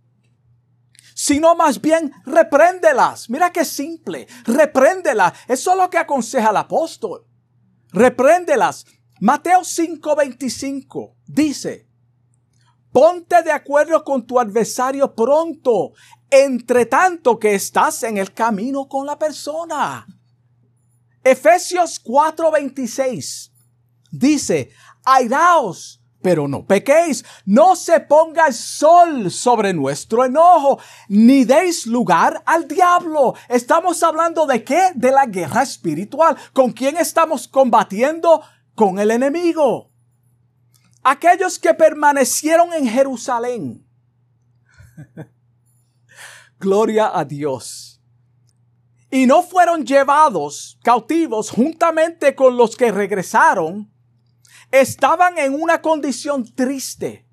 sino 1.13 1.57
más 1.57 1.81
bien 1.81 2.13
repréndelas. 2.25 3.29
Mira 3.29 3.51
qué 3.51 3.65
simple, 3.65 4.29
repréndelas. 4.45 5.33
Eso 5.49 5.73
es 5.73 5.77
lo 5.77 5.91
que 5.91 5.99
aconseja 5.99 6.51
el 6.51 6.57
apóstol. 6.57 7.27
Repréndelas. 7.89 8.87
Mateo 9.21 9.63
5:25 9.63 11.17
dice, 11.27 11.89
ponte 12.93 13.43
de 13.43 13.51
acuerdo 13.51 14.05
con 14.05 14.25
tu 14.25 14.39
adversario 14.39 15.13
pronto, 15.17 15.95
entre 16.31 16.87
tanto 16.87 17.41
que 17.41 17.57
estás 17.57 18.05
en 18.05 18.19
el 18.19 18.33
camino 18.33 18.89
con 18.89 19.05
la 19.05 19.19
persona. 19.19 20.07
Efesios 21.25 22.01
4:26 22.05 23.51
dice, 24.13 24.71
airaos, 25.05 26.03
pero 26.23 26.47
no 26.47 26.65
pequéis, 26.65 27.25
no 27.45 27.75
se 27.77 28.01
ponga 28.01 28.47
el 28.47 28.55
sol 28.55 29.31
sobre 29.31 29.75
nuestro 29.75 30.25
enojo, 30.25 30.79
ni 31.09 31.45
deis 31.45 31.87
lugar 31.87 32.43
al 32.47 32.69
diablo. 32.69 33.35
Estamos 33.49 34.03
hablando 34.03 34.47
de 34.47 34.63
qué? 34.63 34.93
De 34.95 35.11
la 35.11 35.27
guerra 35.27 35.63
espiritual. 35.63 36.37
¿Con 36.53 36.73
quién 36.73 36.97
estamos 36.97 37.49
combatiendo? 37.49 38.43
Con 38.75 38.99
el 39.01 39.11
enemigo. 39.11 39.91
Aquellos 41.03 41.59
que 41.59 41.75
permanecieron 41.75 42.73
en 42.73 42.89
Jerusalén. 42.89 43.85
Gloria 46.61 47.11
a 47.13 47.25
Dios. 47.25 48.01
Y 49.11 49.27
no 49.27 49.43
fueron 49.43 49.85
llevados 49.85 50.79
cautivos 50.83 51.51
juntamente 51.51 52.35
con 52.35 52.57
los 52.57 52.77
que 52.77 52.93
regresaron 52.93 53.92
estaban 54.73 55.39
en 55.39 55.55
una 55.55 55.81
condición 55.81 56.45
triste. 56.53 57.29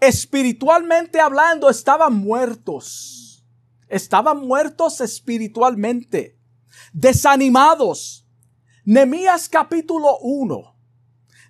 Espiritualmente 0.00 1.18
hablando, 1.18 1.70
estaban 1.70 2.12
muertos. 2.14 3.42
Estaban 3.88 4.46
muertos 4.46 5.00
espiritualmente. 5.00 6.38
Desanimados. 6.92 8.26
Nemías 8.84 9.48
capítulo 9.48 10.18
1 10.18 10.74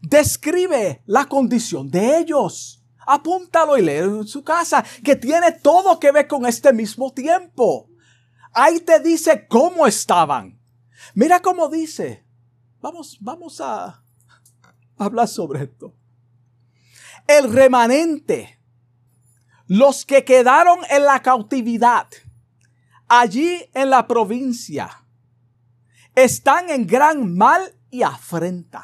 describe 0.09 1.03
la 1.07 1.27
condición 1.27 1.91
de 1.91 2.19
ellos. 2.19 2.83
Apúntalo 3.07 3.77
y 3.77 3.83
léelo 3.83 4.21
en 4.21 4.27
su 4.27 4.43
casa, 4.43 4.85
que 5.03 5.17
tiene 5.17 5.53
todo 5.53 5.99
que 5.99 6.11
ver 6.11 6.27
con 6.27 6.47
este 6.47 6.73
mismo 6.73 7.13
tiempo. 7.13 7.91
Ahí 8.53 8.81
te 8.81 9.01
dice 9.01 9.47
cómo 9.47 9.87
estaban. 9.87 10.61
Mira 11.15 11.41
cómo 11.41 11.69
dice. 11.69 12.25
Vamos, 12.81 13.19
vamos 13.21 13.61
a, 13.61 14.04
habla 14.97 15.27
sobre 15.27 15.65
esto. 15.65 15.95
El 17.27 17.53
remanente, 17.53 18.61
los 19.67 20.05
que 20.05 20.25
quedaron 20.25 20.79
en 20.91 21.05
la 21.05 21.23
cautividad, 21.23 22.09
allí 23.09 23.65
en 23.73 23.91
la 23.91 24.07
provincia, 24.07 25.05
están 26.15 26.71
en 26.71 26.87
gran 26.87 27.35
mal 27.35 27.75
y 27.91 28.03
afrenta. 28.03 28.83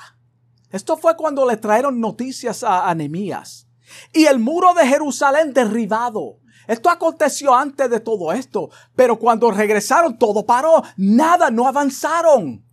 Esto 0.71 0.97
fue 0.97 1.17
cuando 1.17 1.49
le 1.49 1.57
trajeron 1.57 2.01
noticias 2.01 2.63
a 2.63 2.89
Anemías. 2.89 3.67
Y 4.13 4.27
el 4.27 4.39
muro 4.39 4.73
de 4.75 4.87
Jerusalén 4.87 5.53
derribado. 5.53 6.39
Esto 6.69 6.89
aconteció 6.89 7.55
antes 7.55 7.91
de 7.91 7.99
todo 7.99 8.33
esto, 8.33 8.71
pero 8.95 9.19
cuando 9.19 9.51
regresaron 9.51 10.17
todo 10.17 10.47
paró, 10.47 10.83
nada, 10.97 11.51
no 11.51 11.67
avanzaron 11.67 12.65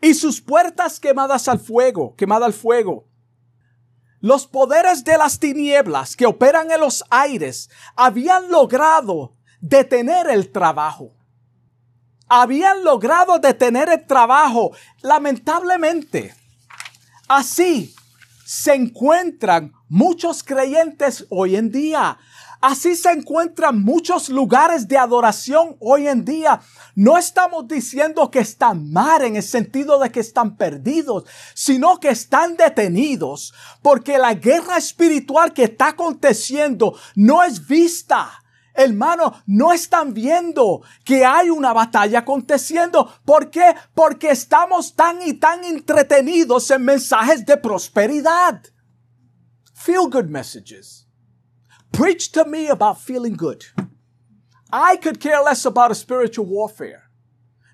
y 0.00 0.14
sus 0.14 0.40
puertas 0.40 0.98
quemadas 0.98 1.48
al 1.48 1.60
fuego, 1.60 2.14
quemada 2.16 2.46
al 2.46 2.52
fuego. 2.52 3.06
Los 4.20 4.46
poderes 4.46 5.04
de 5.04 5.16
las 5.16 5.38
tinieblas 5.38 6.14
que 6.14 6.26
operan 6.26 6.70
en 6.70 6.80
los 6.80 7.04
aires 7.10 7.70
habían 7.96 8.50
logrado 8.50 9.36
detener 9.60 10.28
el 10.28 10.50
trabajo. 10.52 11.12
Habían 12.28 12.84
logrado 12.84 13.38
detener 13.38 13.88
el 13.88 14.06
trabajo. 14.06 14.72
Lamentablemente, 15.02 16.34
así 17.28 17.94
se 18.44 18.74
encuentran 18.74 19.72
muchos 19.88 20.42
creyentes 20.42 21.26
hoy 21.30 21.56
en 21.56 21.70
día 21.70 22.18
Así 22.60 22.94
se 22.94 23.10
encuentran 23.10 23.80
muchos 23.80 24.28
lugares 24.28 24.86
de 24.86 24.98
adoración 24.98 25.76
hoy 25.80 26.06
en 26.08 26.26
día. 26.26 26.60
No 26.94 27.16
estamos 27.16 27.66
diciendo 27.66 28.30
que 28.30 28.40
están 28.40 28.92
mal 28.92 29.22
en 29.22 29.36
el 29.36 29.42
sentido 29.42 29.98
de 29.98 30.10
que 30.10 30.20
están 30.20 30.56
perdidos, 30.56 31.24
sino 31.54 31.98
que 31.98 32.10
están 32.10 32.58
detenidos 32.58 33.54
porque 33.80 34.18
la 34.18 34.34
guerra 34.34 34.76
espiritual 34.76 35.54
que 35.54 35.64
está 35.64 35.88
aconteciendo 35.88 36.94
no 37.14 37.42
es 37.42 37.66
vista. 37.66 38.30
Hermano, 38.74 39.42
no 39.46 39.72
están 39.72 40.12
viendo 40.12 40.82
que 41.04 41.24
hay 41.24 41.48
una 41.48 41.72
batalla 41.72 42.20
aconteciendo. 42.20 43.10
¿Por 43.24 43.50
qué? 43.50 43.74
Porque 43.94 44.30
estamos 44.30 44.94
tan 44.94 45.22
y 45.22 45.32
tan 45.34 45.64
entretenidos 45.64 46.70
en 46.70 46.84
mensajes 46.84 47.44
de 47.46 47.56
prosperidad. 47.56 48.62
Feel 49.74 50.10
good 50.10 50.26
messages. 50.26 51.09
Preach 51.92 52.32
to 52.32 52.44
me 52.44 52.68
about 52.68 53.00
feeling 53.00 53.34
good. 53.34 53.64
I 54.72 54.96
could 54.96 55.20
care 55.20 55.42
less 55.42 55.64
about 55.64 55.90
a 55.90 55.94
spiritual 55.94 56.46
warfare. 56.46 57.10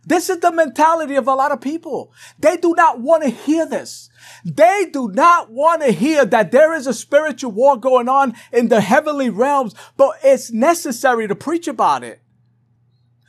This 0.04 0.30
is 0.30 0.38
the 0.38 0.52
mentality 0.52 1.16
of 1.16 1.26
a 1.26 1.34
lot 1.34 1.50
of 1.50 1.60
people. 1.60 2.12
They 2.38 2.56
do 2.56 2.74
not 2.76 3.00
want 3.00 3.24
to 3.24 3.28
hear 3.28 3.66
this. 3.66 4.08
They 4.44 4.86
do 4.92 5.08
not 5.08 5.50
want 5.50 5.82
to 5.82 5.90
hear 5.90 6.24
that 6.24 6.52
there 6.52 6.72
is 6.72 6.86
a 6.86 6.94
spiritual 6.94 7.50
war 7.50 7.76
going 7.76 8.08
on 8.08 8.34
in 8.52 8.68
the 8.68 8.80
heavenly 8.80 9.30
realms, 9.30 9.74
but 9.96 10.14
it's 10.22 10.52
necessary 10.52 11.26
to 11.26 11.34
preach 11.34 11.66
about 11.66 12.04
it. 12.04 12.20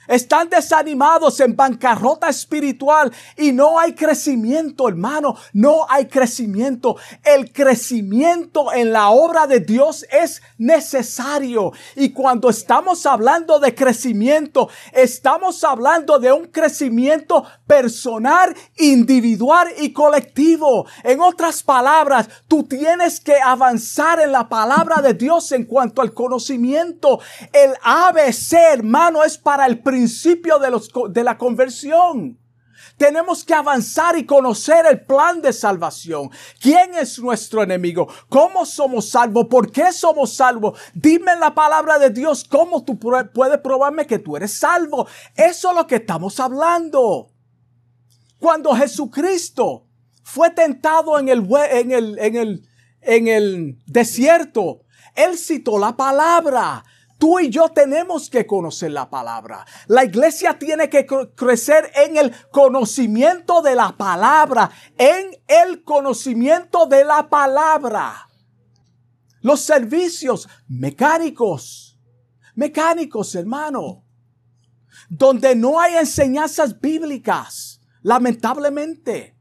Están 0.08 0.50
desanimados 0.50 1.40
en 1.40 1.56
bancarrota 1.56 2.30
espiritual 2.30 3.12
y 3.36 3.52
no 3.52 3.80
hay 3.80 3.94
crecimiento, 3.94 4.88
hermano. 4.88 5.36
No 5.54 5.86
hay 5.90 6.08
crecimiento. 6.08 6.96
El 7.24 7.52
crecimiento 7.52 8.72
en 8.74 8.92
la 8.92 9.10
obra 9.10 9.48
de 9.48 9.60
Dios 9.60 10.06
es 10.10 10.42
necesario. 10.58 11.72
Y 11.96 12.10
cuando 12.10 12.50
estamos 12.50 13.06
hablando 13.06 13.60
de 13.60 13.76
crecimiento, 13.76 14.70
estamos 14.94 15.64
hablando 15.64 16.20
de 16.20 16.32
un 16.32 16.46
crecimiento 16.48 17.46
personal, 17.66 18.56
individual 18.78 19.68
y 19.80 19.92
colectivo. 19.92 20.86
En 21.04 21.22
otras 21.22 21.64
palabras, 21.64 22.30
tú 22.48 22.64
tienes 22.64 23.20
que 23.20 23.36
avanzar 23.36 24.20
en 24.20 24.32
la 24.32 24.48
palabra 24.48 25.02
de 25.02 25.14
Dios 25.14 25.52
en 25.52 25.66
cuanto 25.66 26.02
al 26.02 26.14
conocimiento. 26.14 27.20
El 27.52 27.74
ABC, 27.84 28.54
hermano, 28.54 29.24
es 29.24 29.38
para 29.38 29.66
el 29.66 29.80
principio 29.98 30.60
de, 30.60 30.70
los, 30.70 30.92
de 31.10 31.24
la 31.24 31.40
conversión. 31.40 32.38
Tenemos 32.98 33.44
que 33.44 33.56
avanzar 33.56 34.16
y 34.16 34.28
conocer 34.28 34.86
el 34.86 35.02
plan 35.02 35.42
de 35.42 35.52
salvación. 35.52 36.30
¿Quién 36.62 36.94
es 36.94 37.18
nuestro 37.18 37.64
enemigo? 37.64 38.08
¿Cómo 38.30 38.64
somos 38.66 39.10
salvos? 39.10 39.48
¿Por 39.50 39.72
qué 39.72 39.92
somos 39.92 40.36
salvos? 40.36 40.80
Dime 40.94 41.32
en 41.34 41.40
la 41.40 41.56
palabra 41.56 41.98
de 41.98 42.12
Dios 42.12 42.46
cómo 42.48 42.84
tú 42.84 43.00
puedes 43.00 43.60
probarme 43.62 44.06
que 44.06 44.20
tú 44.20 44.38
eres 44.38 44.54
salvo. 44.60 45.08
Eso 45.36 45.72
es 45.72 45.76
lo 45.76 45.88
que 45.88 45.96
estamos 45.96 46.40
hablando. 46.40 47.32
Cuando 48.38 48.76
Jesucristo 48.76 49.88
fue 50.24 50.52
tentado 50.52 51.18
en 51.18 51.30
el, 51.30 51.48
en 51.72 51.92
el, 51.92 52.20
en 52.20 52.36
el, 52.36 52.68
en 53.02 53.28
el 53.28 53.78
desierto, 53.88 54.82
Él 55.16 55.38
citó 55.40 55.80
la 55.80 55.98
palabra. 55.98 56.84
Tú 57.18 57.40
y 57.40 57.50
yo 57.50 57.70
tenemos 57.70 58.30
que 58.30 58.46
conocer 58.46 58.92
la 58.92 59.10
palabra. 59.10 59.66
La 59.88 60.06
iglesia 60.06 60.60
tiene 60.60 60.88
que 60.88 61.08
crecer 61.36 61.92
en 61.96 62.16
el 62.16 62.32
conocimiento 62.52 63.62
de 63.62 63.74
la 63.74 63.98
palabra, 63.98 64.70
en 64.98 65.36
el 65.48 65.84
conocimiento 65.84 66.86
de 66.86 67.04
la 67.04 67.28
palabra. 67.28 68.30
Los 69.42 69.62
servicios 69.62 70.48
mecánicos, 70.68 72.00
mecánicos, 72.54 73.34
hermano, 73.34 74.04
donde 75.10 75.56
no 75.56 75.80
hay 75.80 75.96
enseñanzas 75.96 76.80
bíblicas, 76.80 77.82
lamentablemente. 78.04 79.36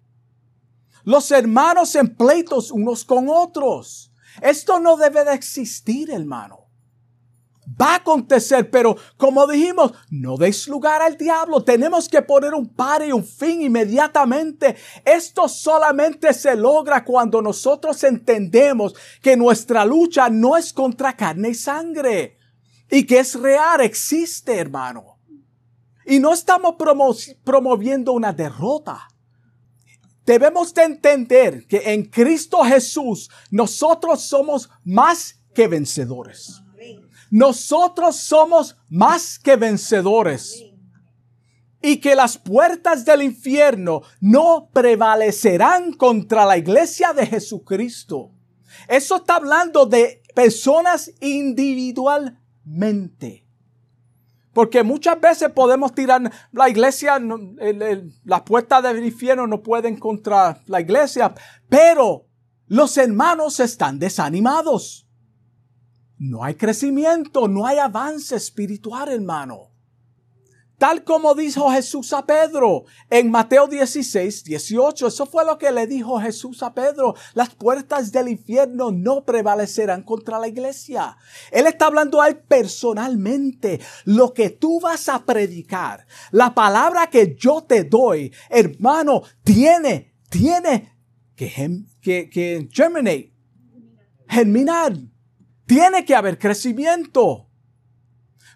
Los 1.04 1.30
hermanos 1.30 1.94
en 1.94 2.16
pleitos 2.16 2.70
unos 2.70 3.04
con 3.04 3.28
otros. 3.28 4.12
Esto 4.40 4.80
no 4.80 4.96
debe 4.96 5.24
de 5.24 5.34
existir, 5.34 6.10
hermano 6.10 6.65
va 7.80 7.92
a 7.92 7.96
acontecer, 7.96 8.70
pero 8.70 8.96
como 9.16 9.46
dijimos, 9.46 9.92
no 10.10 10.36
deis 10.36 10.68
lugar 10.68 11.02
al 11.02 11.16
diablo. 11.16 11.62
Tenemos 11.64 12.08
que 12.08 12.22
poner 12.22 12.54
un 12.54 12.68
par 12.68 13.04
y 13.06 13.12
un 13.12 13.24
fin 13.24 13.62
inmediatamente. 13.62 14.76
Esto 15.04 15.48
solamente 15.48 16.32
se 16.32 16.56
logra 16.56 17.04
cuando 17.04 17.42
nosotros 17.42 18.02
entendemos 18.04 18.94
que 19.20 19.36
nuestra 19.36 19.84
lucha 19.84 20.28
no 20.28 20.56
es 20.56 20.72
contra 20.72 21.16
carne 21.16 21.50
y 21.50 21.54
sangre 21.54 22.36
y 22.90 23.04
que 23.04 23.18
es 23.18 23.34
real, 23.34 23.80
existe, 23.80 24.56
hermano. 24.56 25.18
Y 26.04 26.20
no 26.20 26.32
estamos 26.32 26.76
promoviendo 27.42 28.12
una 28.12 28.32
derrota. 28.32 29.08
Debemos 30.24 30.72
de 30.72 30.84
entender 30.84 31.66
que 31.66 31.92
en 31.92 32.04
Cristo 32.04 32.62
Jesús 32.64 33.28
nosotros 33.50 34.22
somos 34.22 34.70
más 34.84 35.40
que 35.54 35.68
vencedores. 35.68 36.62
Nosotros 37.30 38.16
somos 38.16 38.76
más 38.88 39.38
que 39.38 39.54
vencedores. 39.56 40.64
Y 41.82 41.98
que 41.98 42.14
las 42.14 42.38
puertas 42.38 43.04
del 43.04 43.22
infierno 43.22 44.00
no 44.20 44.70
prevalecerán 44.72 45.92
contra 45.92 46.46
la 46.46 46.56
iglesia 46.56 47.12
de 47.12 47.26
Jesucristo. 47.26 48.30
Eso 48.88 49.16
está 49.16 49.36
hablando 49.36 49.84
de 49.86 50.22
personas 50.34 51.12
individualmente. 51.20 53.44
Porque 54.52 54.82
muchas 54.82 55.20
veces 55.20 55.50
podemos 55.50 55.94
tirar 55.94 56.28
la 56.50 56.68
iglesia, 56.70 57.20
las 58.24 58.42
puertas 58.42 58.82
del 58.82 59.04
infierno 59.04 59.46
no 59.46 59.62
pueden 59.62 59.96
contra 59.98 60.60
la 60.66 60.80
iglesia, 60.80 61.34
pero 61.68 62.26
los 62.66 62.96
hermanos 62.96 63.60
están 63.60 63.98
desanimados. 63.98 65.05
No 66.18 66.42
hay 66.42 66.54
crecimiento, 66.54 67.46
no 67.48 67.66
hay 67.66 67.78
avance 67.78 68.36
espiritual, 68.36 69.08
hermano. 69.08 69.70
Tal 70.78 71.04
como 71.04 71.34
dijo 71.34 71.70
Jesús 71.70 72.12
a 72.12 72.26
Pedro 72.26 72.84
en 73.08 73.30
Mateo 73.30 73.66
16, 73.66 74.44
18. 74.44 75.06
Eso 75.06 75.24
fue 75.24 75.44
lo 75.46 75.56
que 75.56 75.72
le 75.72 75.86
dijo 75.86 76.20
Jesús 76.20 76.62
a 76.62 76.74
Pedro. 76.74 77.14
Las 77.32 77.54
puertas 77.54 78.12
del 78.12 78.28
infierno 78.28 78.90
no 78.92 79.24
prevalecerán 79.24 80.02
contra 80.02 80.38
la 80.38 80.48
iglesia. 80.48 81.16
Él 81.50 81.66
está 81.66 81.86
hablando 81.86 82.20
a 82.20 82.28
él 82.28 82.36
personalmente. 82.36 83.80
Lo 84.04 84.34
que 84.34 84.50
tú 84.50 84.78
vas 84.78 85.08
a 85.08 85.24
predicar, 85.24 86.06
la 86.30 86.54
palabra 86.54 87.06
que 87.06 87.34
yo 87.38 87.62
te 87.62 87.84
doy, 87.84 88.34
hermano, 88.50 89.22
tiene, 89.44 90.14
tiene 90.28 90.94
que, 91.34 91.84
que, 92.02 92.28
que 92.28 92.68
germinate, 92.70 93.32
germinar 94.28 94.92
tiene 95.66 96.04
que 96.04 96.14
haber 96.14 96.38
crecimiento. 96.38 97.48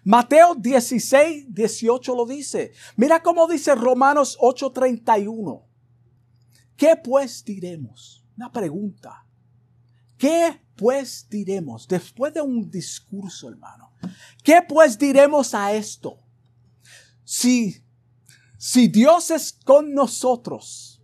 Mateo 0.03 0.55
16, 0.55 1.53
18 1.53 2.15
lo 2.15 2.25
dice. 2.25 2.73
Mira 2.95 3.21
cómo 3.21 3.47
dice 3.47 3.75
Romanos 3.75 4.37
8:31. 4.39 5.67
¿Qué 6.75 6.95
pues 6.95 7.43
diremos? 7.43 8.25
Una 8.35 8.51
pregunta. 8.51 9.25
¿Qué 10.17 10.59
pues 10.75 11.27
diremos? 11.29 11.87
Después 11.87 12.33
de 12.33 12.41
un 12.41 12.69
discurso, 12.69 13.49
hermano. 13.49 13.91
¿Qué 14.43 14.61
pues 14.67 14.97
diremos 14.97 15.53
a 15.53 15.73
esto? 15.73 16.17
Si, 17.23 17.83
si 18.57 18.87
Dios 18.87 19.29
es 19.29 19.53
con 19.53 19.93
nosotros, 19.93 21.01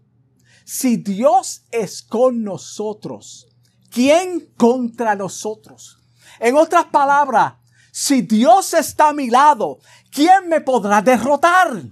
si 0.65 0.97
Dios 0.97 1.63
es 1.71 2.01
con 2.01 2.43
nosotros, 2.43 3.47
¿quién 3.89 4.51
contra 4.57 5.15
nosotros? 5.15 5.96
En 6.39 6.55
otras 6.55 6.85
palabras, 6.85 7.53
si 7.91 8.21
Dios 8.21 8.73
está 8.73 9.09
a 9.09 9.13
mi 9.13 9.29
lado, 9.29 9.79
¿quién 10.11 10.47
me 10.47 10.61
podrá 10.61 11.01
derrotar? 11.01 11.83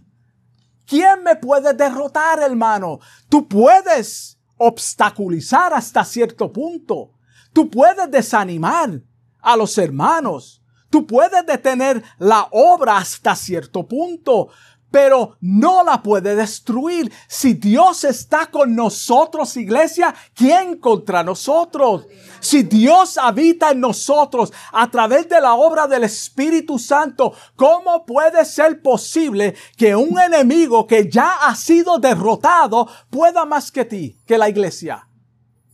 ¿Quién 0.85 1.23
me 1.23 1.35
puede 1.35 1.73
derrotar, 1.73 2.39
hermano? 2.39 2.99
Tú 3.27 3.47
puedes 3.47 4.37
obstaculizar 4.57 5.73
hasta 5.73 6.03
cierto 6.05 6.51
punto. 6.51 7.11
Tú 7.53 7.69
puedes 7.69 8.09
desanimar 8.11 9.01
a 9.41 9.57
los 9.57 9.77
hermanos. 9.77 10.61
Tú 10.89 11.07
puedes 11.07 11.45
detener 11.45 12.03
la 12.19 12.47
obra 12.51 12.97
hasta 12.97 13.35
cierto 13.35 13.87
punto, 13.87 14.49
pero 14.95 15.35
no 15.41 15.83
la 15.83 16.01
puede 16.01 16.37
destruir. 16.37 17.11
Si 17.27 17.55
Dios 17.55 18.05
está 18.05 18.49
con 18.49 18.73
nosotros, 18.73 19.57
iglesia, 19.57 20.15
¿quién 20.33 20.77
contra 20.77 21.21
nosotros? 21.21 22.07
Si 22.39 22.63
Dios 22.63 23.17
habita 23.17 23.71
en 23.71 23.81
nosotros 23.81 24.53
a 24.71 24.89
través 24.89 25.27
de 25.27 25.41
la 25.41 25.55
obra 25.55 25.85
del 25.85 26.05
Espíritu 26.05 26.79
Santo, 26.79 27.33
¿cómo 27.57 28.05
puede 28.05 28.45
ser 28.45 28.81
posible 28.81 29.55
que 29.75 29.97
un 29.97 30.17
enemigo 30.17 30.87
que 30.87 31.11
ya 31.11 31.45
ha 31.45 31.53
sido 31.55 31.97
derrotado 31.99 32.87
pueda 33.09 33.43
más 33.43 33.73
que 33.73 33.83
ti, 33.83 34.17
que 34.25 34.37
la 34.37 34.47
iglesia? 34.47 35.09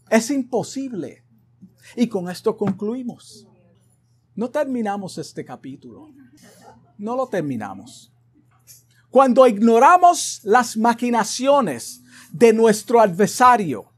Es 0.10 0.32
imposible. 0.32 1.24
Y 1.96 2.08
con 2.08 2.28
esto 2.28 2.58
concluimos. 2.58 3.46
No 4.34 4.50
terminamos 4.50 5.20
este 5.20 5.46
capítulo. 5.46 6.10
No 6.98 7.16
lo 7.16 7.28
terminamos. 7.28 8.11
Cuando 9.12 9.46
ignoramos 9.46 10.40
las 10.44 10.78
maquinaciones 10.78 12.02
de 12.32 12.54
nuestro 12.54 13.02
adversario, 13.02 13.92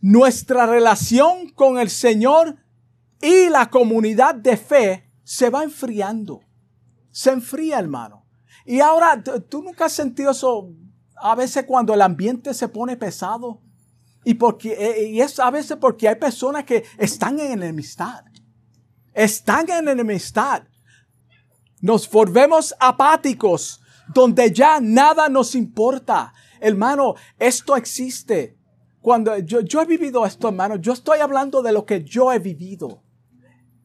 nuestra 0.00 0.64
relación 0.64 1.50
con 1.50 1.78
el 1.78 1.90
Señor 1.90 2.56
y 3.20 3.50
la 3.50 3.68
comunidad 3.68 4.34
de 4.34 4.56
fe 4.56 5.10
se 5.24 5.50
va 5.50 5.62
enfriando. 5.62 6.40
Se 7.10 7.30
enfría, 7.30 7.78
hermano. 7.78 8.24
Y 8.64 8.80
ahora, 8.80 9.22
¿tú 9.22 9.62
nunca 9.62 9.84
has 9.84 9.92
sentido 9.92 10.30
eso 10.30 10.72
a 11.16 11.34
veces 11.34 11.64
cuando 11.66 11.92
el 11.92 12.00
ambiente 12.00 12.54
se 12.54 12.68
pone 12.68 12.96
pesado? 12.96 13.60
Y, 14.24 14.34
porque, 14.34 14.72
eh, 14.72 15.08
y 15.10 15.20
es 15.20 15.38
a 15.38 15.50
veces 15.50 15.76
porque 15.78 16.08
hay 16.08 16.14
personas 16.14 16.64
que 16.64 16.84
están 16.96 17.38
en 17.40 17.52
enemistad. 17.52 18.24
Están 19.12 19.68
en 19.68 19.88
enemistad. 19.88 20.62
Nos 21.82 22.10
volvemos 22.10 22.74
apáticos 22.78 23.82
donde 24.12 24.52
ya 24.52 24.80
nada 24.80 25.28
nos 25.28 25.54
importa. 25.54 26.32
Hermano, 26.60 27.14
esto 27.38 27.76
existe. 27.76 28.56
Cuando 29.00 29.38
yo, 29.38 29.80
he 29.80 29.86
vivido 29.86 30.26
esto, 30.26 30.48
hermano, 30.48 30.76
yo 30.76 30.92
estoy 30.92 31.20
hablando 31.20 31.62
de 31.62 31.72
lo 31.72 31.86
que 31.86 32.04
yo 32.04 32.32
he 32.32 32.38
vivido. 32.38 33.02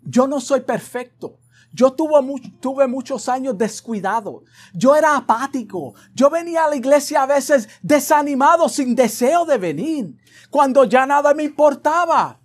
Yo 0.01 0.28
no 0.28 0.41
soy 0.41 0.61
perfecto. 0.61 1.39
Yo 1.71 1.93
tuve, 1.93 2.19
tuve, 2.59 2.88
muchos 2.88 3.30
años 3.30 3.57
descuidado. 3.57 4.43
Yo 4.74 4.95
era 4.95 5.15
apático. 5.15 5.95
Yo 6.13 6.30
venía 6.30 6.65
a 6.65 6.69
la 6.69 6.76
iglesia 6.76 7.24
a 7.24 7.26
veces 7.26 7.67
desanimado, 7.82 8.69
sin 8.69 8.95
deseo 8.95 9.45
de 9.45 9.57
venir, 9.57 10.17
cuando 10.49 10.84
ya 10.84 11.05
nada 11.05 11.34
me 11.34 11.43
importaba. 11.43 12.39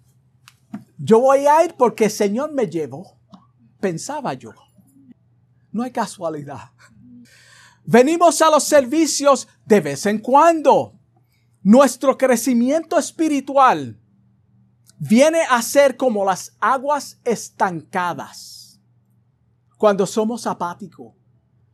Yo 0.96 1.20
voy 1.20 1.46
a 1.46 1.64
ir 1.64 1.74
porque 1.76 2.06
el 2.06 2.10
Señor 2.10 2.52
me 2.52 2.68
llevó, 2.68 3.18
pensaba 3.80 4.34
yo. 4.34 4.52
No 5.70 5.82
hay 5.82 5.92
casualidad. 5.92 6.70
Venimos 7.90 8.42
a 8.42 8.50
los 8.50 8.64
servicios 8.64 9.48
de 9.64 9.80
vez 9.80 10.04
en 10.04 10.18
cuando. 10.18 10.92
Nuestro 11.62 12.18
crecimiento 12.18 12.98
espiritual 12.98 13.98
viene 14.98 15.40
a 15.48 15.62
ser 15.62 15.96
como 15.96 16.22
las 16.22 16.54
aguas 16.60 17.18
estancadas 17.24 18.78
cuando 19.78 20.04
somos 20.04 20.46
apáticos, 20.46 21.14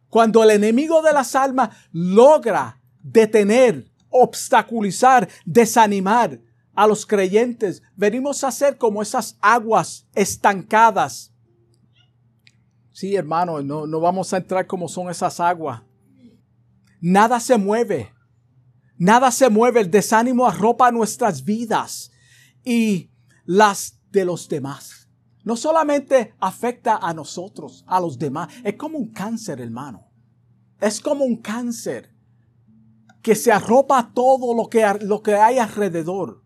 cuando 0.09 0.45
el 0.45 0.51
enemigo 0.51 1.03
de 1.03 1.13
las 1.13 1.35
almas 1.35 1.71
logra 1.91 2.81
detener, 3.03 3.91
obstaculizar, 4.09 5.29
desanimar 5.45 6.41
a 6.77 6.87
los 6.87 7.05
creyentes, 7.07 7.83
venimos 7.97 8.45
a 8.45 8.53
ser 8.53 8.79
como 8.79 9.03
esas 9.03 9.37
aguas 9.41 10.07
estancadas. 10.15 11.33
Sí, 12.93 13.17
hermano, 13.17 13.61
no, 13.63 13.85
no 13.89 13.99
vamos 13.99 14.33
a 14.33 14.37
entrar 14.37 14.65
como 14.69 14.89
son 14.89 15.11
esas 15.11 15.41
aguas. 15.41 15.83
Nada 17.07 17.39
se 17.39 17.59
mueve. 17.59 18.15
Nada 18.97 19.31
se 19.31 19.51
mueve. 19.51 19.83
El 19.83 19.91
desánimo 19.91 20.47
arropa 20.47 20.91
nuestras 20.91 21.45
vidas 21.45 22.11
y 22.65 23.11
las 23.45 24.01
de 24.11 24.25
los 24.25 24.49
demás 24.49 25.07
no 25.43 25.55
solamente 25.55 26.35
afecta 26.41 26.97
a 26.97 27.13
nosotros, 27.13 27.85
a 27.87 28.01
los 28.01 28.19
demás, 28.19 28.49
es 28.65 28.77
como 28.77 28.97
un 28.97 29.13
cáncer, 29.13 29.61
hermano. 29.61 30.09
Es 30.81 30.99
como 30.99 31.27
un 31.27 31.37
cáncer 31.37 32.09
que 33.21 33.35
se 33.35 33.53
arropa 33.53 34.13
todo 34.15 34.55
lo 34.55 34.71
que, 34.71 34.91
lo 35.03 35.23
que 35.23 35.35
hay 35.35 35.59
alrededor. 35.59 36.43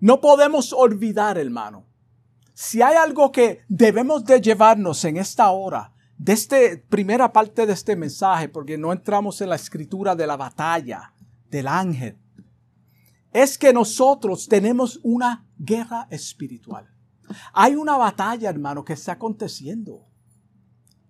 No 0.00 0.20
podemos 0.20 0.72
olvidar, 0.72 1.38
hermano. 1.38 1.86
Si 2.54 2.82
hay 2.82 2.96
algo 2.96 3.30
que 3.30 3.60
debemos 3.68 4.24
de 4.24 4.40
llevarnos 4.40 5.04
en 5.04 5.16
esta 5.16 5.48
hora, 5.52 5.93
de 6.18 6.32
esta 6.32 6.56
primera 6.88 7.32
parte 7.32 7.66
de 7.66 7.72
este 7.72 7.96
mensaje, 7.96 8.48
porque 8.48 8.78
no 8.78 8.92
entramos 8.92 9.40
en 9.40 9.48
la 9.48 9.56
escritura 9.56 10.14
de 10.14 10.26
la 10.26 10.36
batalla 10.36 11.12
del 11.50 11.68
ángel, 11.68 12.18
es 13.32 13.58
que 13.58 13.72
nosotros 13.72 14.48
tenemos 14.48 15.00
una 15.02 15.46
guerra 15.58 16.06
espiritual. 16.10 16.88
Hay 17.52 17.74
una 17.74 17.96
batalla, 17.96 18.48
hermano, 18.48 18.84
que 18.84 18.92
está 18.92 19.12
aconteciendo. 19.12 20.06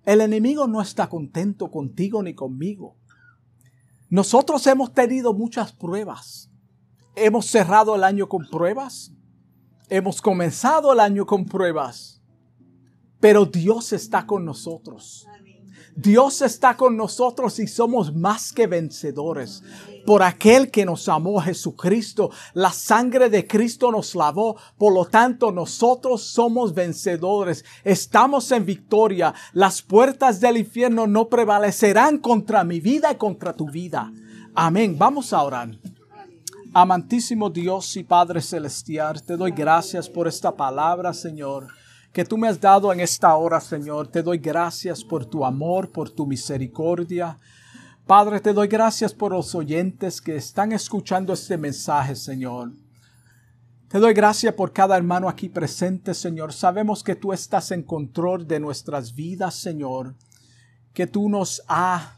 El 0.04 0.20
enemigo 0.20 0.66
no 0.66 0.80
está 0.80 1.08
contento 1.08 1.70
contigo 1.70 2.22
ni 2.22 2.34
conmigo. 2.34 2.96
Nosotros 4.08 4.66
hemos 4.66 4.92
tenido 4.92 5.34
muchas 5.34 5.72
pruebas. 5.72 6.50
Hemos 7.16 7.46
cerrado 7.46 7.94
el 7.94 8.04
año 8.04 8.28
con 8.28 8.46
pruebas. 8.48 9.12
Hemos 9.88 10.22
comenzado 10.22 10.92
el 10.92 11.00
año 11.00 11.26
con 11.26 11.44
pruebas. 11.44 12.22
Pero 13.24 13.46
Dios 13.46 13.94
está 13.94 14.26
con 14.26 14.44
nosotros. 14.44 15.26
Dios 15.96 16.42
está 16.42 16.76
con 16.76 16.94
nosotros 16.94 17.58
y 17.58 17.66
somos 17.66 18.14
más 18.14 18.52
que 18.52 18.66
vencedores. 18.66 19.62
Por 20.04 20.22
aquel 20.22 20.70
que 20.70 20.84
nos 20.84 21.08
amó 21.08 21.40
Jesucristo, 21.40 22.30
la 22.52 22.70
sangre 22.70 23.30
de 23.30 23.46
Cristo 23.46 23.90
nos 23.90 24.14
lavó. 24.14 24.58
Por 24.76 24.92
lo 24.92 25.06
tanto, 25.06 25.52
nosotros 25.52 26.20
somos 26.22 26.74
vencedores. 26.74 27.64
Estamos 27.82 28.52
en 28.52 28.66
victoria. 28.66 29.32
Las 29.54 29.80
puertas 29.80 30.38
del 30.38 30.58
infierno 30.58 31.06
no 31.06 31.30
prevalecerán 31.30 32.18
contra 32.18 32.62
mi 32.62 32.78
vida 32.78 33.10
y 33.10 33.14
contra 33.14 33.54
tu 33.54 33.70
vida. 33.70 34.12
Amén. 34.54 34.98
Vamos 34.98 35.32
a 35.32 35.42
orar. 35.42 35.70
Amantísimo 36.74 37.48
Dios 37.48 37.96
y 37.96 38.04
Padre 38.04 38.42
Celestial, 38.42 39.22
te 39.22 39.38
doy 39.38 39.52
gracias 39.52 40.10
por 40.10 40.28
esta 40.28 40.54
palabra, 40.54 41.14
Señor 41.14 41.68
que 42.14 42.24
tú 42.24 42.38
me 42.38 42.46
has 42.46 42.60
dado 42.60 42.92
en 42.92 43.00
esta 43.00 43.34
hora, 43.34 43.60
Señor. 43.60 44.06
Te 44.06 44.22
doy 44.22 44.38
gracias 44.38 45.02
por 45.02 45.26
tu 45.26 45.44
amor, 45.44 45.90
por 45.90 46.08
tu 46.08 46.28
misericordia. 46.28 47.40
Padre, 48.06 48.38
te 48.38 48.52
doy 48.52 48.68
gracias 48.68 49.12
por 49.12 49.32
los 49.32 49.52
oyentes 49.56 50.20
que 50.20 50.36
están 50.36 50.70
escuchando 50.70 51.32
este 51.32 51.58
mensaje, 51.58 52.14
Señor. 52.14 52.70
Te 53.88 53.98
doy 53.98 54.14
gracias 54.14 54.54
por 54.54 54.72
cada 54.72 54.96
hermano 54.96 55.28
aquí 55.28 55.48
presente, 55.48 56.14
Señor. 56.14 56.52
Sabemos 56.52 57.02
que 57.02 57.16
tú 57.16 57.32
estás 57.32 57.72
en 57.72 57.82
control 57.82 58.46
de 58.46 58.60
nuestras 58.60 59.12
vidas, 59.12 59.56
Señor. 59.56 60.14
Que 60.92 61.08
tú 61.08 61.28
nos 61.28 61.64
has, 61.66 62.10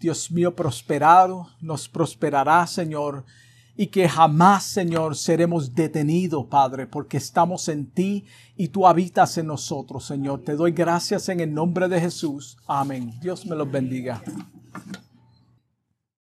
Dios 0.00 0.30
mío, 0.30 0.56
prosperado, 0.56 1.46
nos 1.60 1.90
prosperará, 1.90 2.66
Señor 2.66 3.26
y 3.82 3.88
que 3.88 4.08
jamás, 4.08 4.62
Señor, 4.62 5.16
seremos 5.16 5.74
detenidos, 5.74 6.46
Padre, 6.46 6.86
porque 6.86 7.16
estamos 7.16 7.66
en 7.68 7.86
ti 7.86 8.24
y 8.56 8.68
tú 8.68 8.86
habitas 8.86 9.36
en 9.38 9.48
nosotros, 9.48 10.04
Señor. 10.04 10.44
Te 10.44 10.54
doy 10.54 10.70
gracias 10.70 11.28
en 11.28 11.40
el 11.40 11.52
nombre 11.52 11.88
de 11.88 12.00
Jesús. 12.00 12.56
Amén. 12.68 13.12
Dios 13.20 13.44
me 13.44 13.56
los 13.56 13.68
bendiga. 13.68 14.22